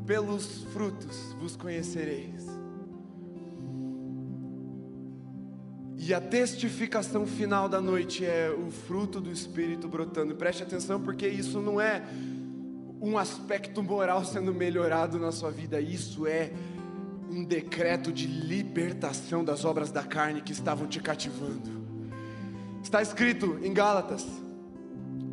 [0.04, 2.44] pelos frutos vos conhecereis.
[6.02, 10.34] E a testificação final da noite é o fruto do Espírito brotando.
[10.34, 12.02] Preste atenção, porque isso não é
[13.02, 16.52] um aspecto moral sendo melhorado na sua vida, isso é
[17.30, 21.70] um decreto de libertação das obras da carne que estavam te cativando.
[22.82, 24.26] Está escrito em Gálatas: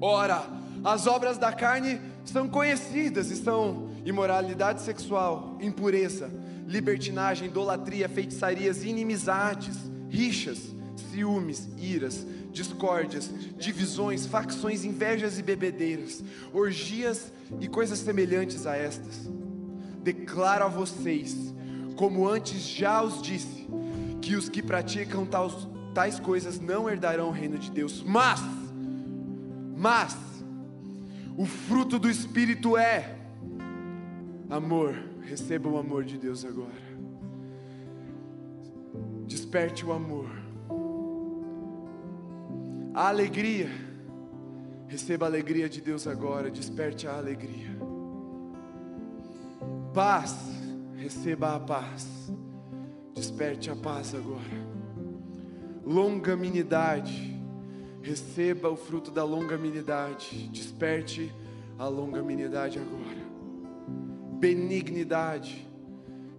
[0.02, 0.44] Ora,
[0.84, 6.30] as obras da carne são conhecidas, estão imoralidade sexual, impureza,
[6.68, 10.76] libertinagem, idolatria, feitiçarias, inimizades rixas,
[11.12, 19.30] ciúmes, iras, discórdias, divisões, facções, invejas e bebedeiras, orgias e coisas semelhantes a estas.
[20.02, 21.54] Declaro a vocês,
[21.96, 23.68] como antes já os disse,
[24.20, 28.04] que os que praticam tais, tais coisas não herdarão o reino de Deus.
[28.04, 28.42] Mas,
[29.76, 30.18] mas,
[31.38, 33.16] o fruto do Espírito é
[34.50, 34.96] amor.
[35.22, 36.87] Receba o amor de Deus agora.
[39.28, 40.30] Desperte o amor.
[42.94, 43.70] A alegria.
[44.88, 46.50] Receba a alegria de Deus agora.
[46.50, 47.78] Desperte a alegria.
[49.94, 50.34] Paz.
[50.96, 52.32] Receba a paz.
[53.14, 54.66] Desperte a paz agora.
[55.86, 57.38] Longanimidade.
[58.02, 60.48] Receba o fruto da longanimidade.
[60.54, 61.30] Desperte
[61.78, 63.28] a longanimidade agora.
[64.40, 65.67] Benignidade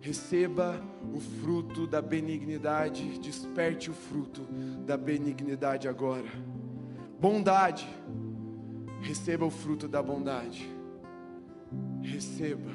[0.00, 0.80] Receba
[1.12, 4.42] o fruto da benignidade, desperte o fruto
[4.86, 6.30] da benignidade agora.
[7.20, 7.88] Bondade,
[9.00, 10.68] receba o fruto da bondade.
[12.00, 12.70] Receba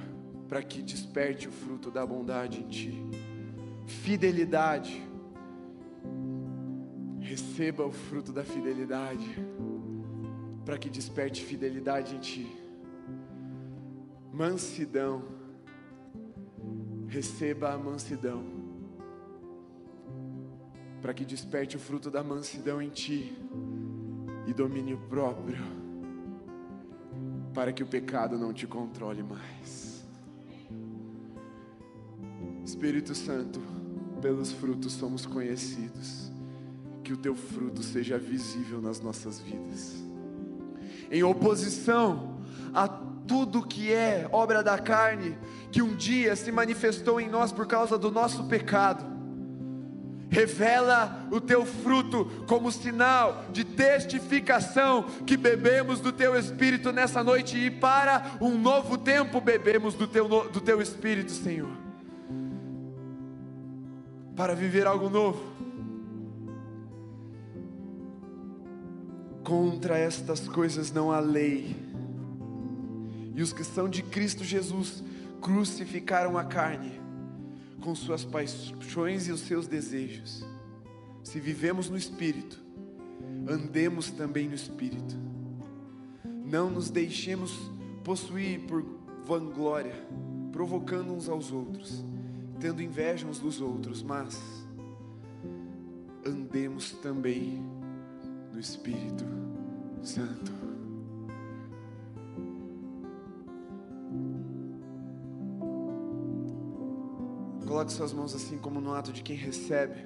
[0.48, 3.04] para que desperte o fruto da bondade em ti.
[3.86, 5.02] Fidelidade,
[7.20, 9.28] receba o fruto da fidelidade,
[10.66, 12.64] para que desperte fidelidade em ti.
[14.32, 15.24] Mansidão,
[17.14, 18.44] receba a mansidão,
[21.00, 23.38] para que desperte o fruto da mansidão em ti
[24.48, 25.64] e domínio próprio,
[27.54, 30.04] para que o pecado não te controle mais.
[32.66, 33.62] Espírito Santo,
[34.20, 36.32] pelos frutos somos conhecidos,
[37.04, 40.04] que o teu fruto seja visível nas nossas vidas,
[41.12, 42.33] em oposição
[43.28, 45.38] tudo que é obra da carne,
[45.72, 49.14] que um dia se manifestou em nós por causa do nosso pecado.
[50.30, 57.58] Revela o teu fruto como sinal de testificação que bebemos do teu Espírito nessa noite
[57.58, 61.70] e para um novo tempo bebemos do teu, do teu Espírito, Senhor.
[64.36, 65.54] Para viver algo novo.
[69.44, 71.83] Contra estas coisas não há lei.
[73.36, 75.04] E os que são de Cristo Jesus
[75.42, 77.02] crucificaram a carne
[77.82, 80.46] com suas paixões e os seus desejos.
[81.24, 82.64] Se vivemos no Espírito,
[83.48, 85.16] andemos também no Espírito.
[86.46, 87.52] Não nos deixemos
[88.04, 88.86] possuir por
[89.26, 89.96] vanglória,
[90.52, 92.04] provocando uns aos outros,
[92.60, 94.40] tendo inveja uns dos outros, mas
[96.26, 97.62] andemos também
[98.54, 99.26] no Espírito
[100.02, 100.73] Santo.
[107.74, 110.06] Coloque suas mãos assim, como no ato de quem recebe.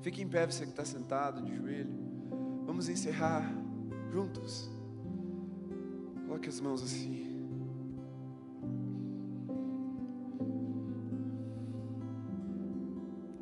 [0.00, 1.92] Fique em pé, você que está sentado de joelho.
[2.64, 3.52] Vamos encerrar
[4.10, 4.70] juntos.
[6.26, 7.44] Coloque as mãos assim.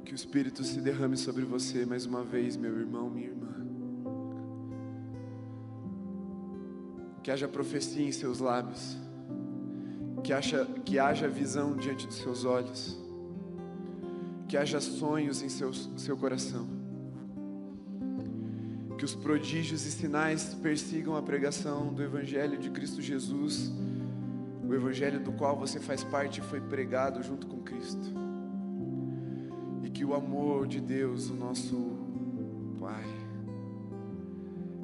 [0.05, 3.55] Que o Espírito se derrame sobre você mais uma vez, meu irmão, minha irmã.
[7.23, 8.99] Que haja profecia em seus lábios
[10.25, 12.99] que, haja, que haja visão diante dos seus olhos,
[14.49, 16.67] que haja sonhos em seu, seu coração,
[18.97, 23.71] que os prodígios e sinais persigam a pregação do Evangelho de Cristo Jesus,
[24.67, 28.11] o Evangelho do qual você faz parte e foi pregado junto com Cristo,
[29.83, 31.99] e que o amor de Deus, o nosso
[32.81, 33.05] Pai,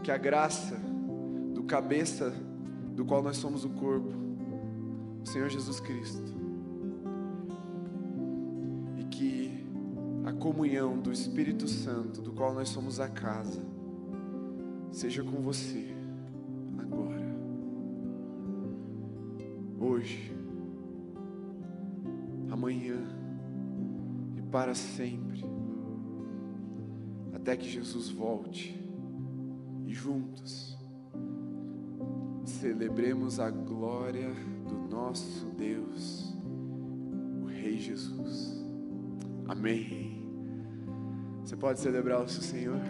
[0.02, 0.76] que a graça
[1.54, 2.30] do cabeça
[2.94, 4.29] do qual nós somos o corpo,
[5.22, 6.34] o Senhor Jesus Cristo.
[8.98, 9.66] E que
[10.24, 13.60] a comunhão do Espírito Santo, do qual nós somos a casa,
[14.92, 15.94] seja com você
[16.78, 17.36] agora,
[19.78, 20.36] hoje,
[22.50, 22.98] amanhã
[24.36, 25.44] e para sempre,
[27.32, 28.78] até que Jesus volte
[29.86, 30.78] e juntos
[32.44, 34.30] celebremos a glória
[34.74, 36.34] nosso Deus,
[37.42, 38.64] o Rei Jesus.
[39.48, 40.28] Amém.
[41.44, 42.80] Você pode celebrar o seu Senhor?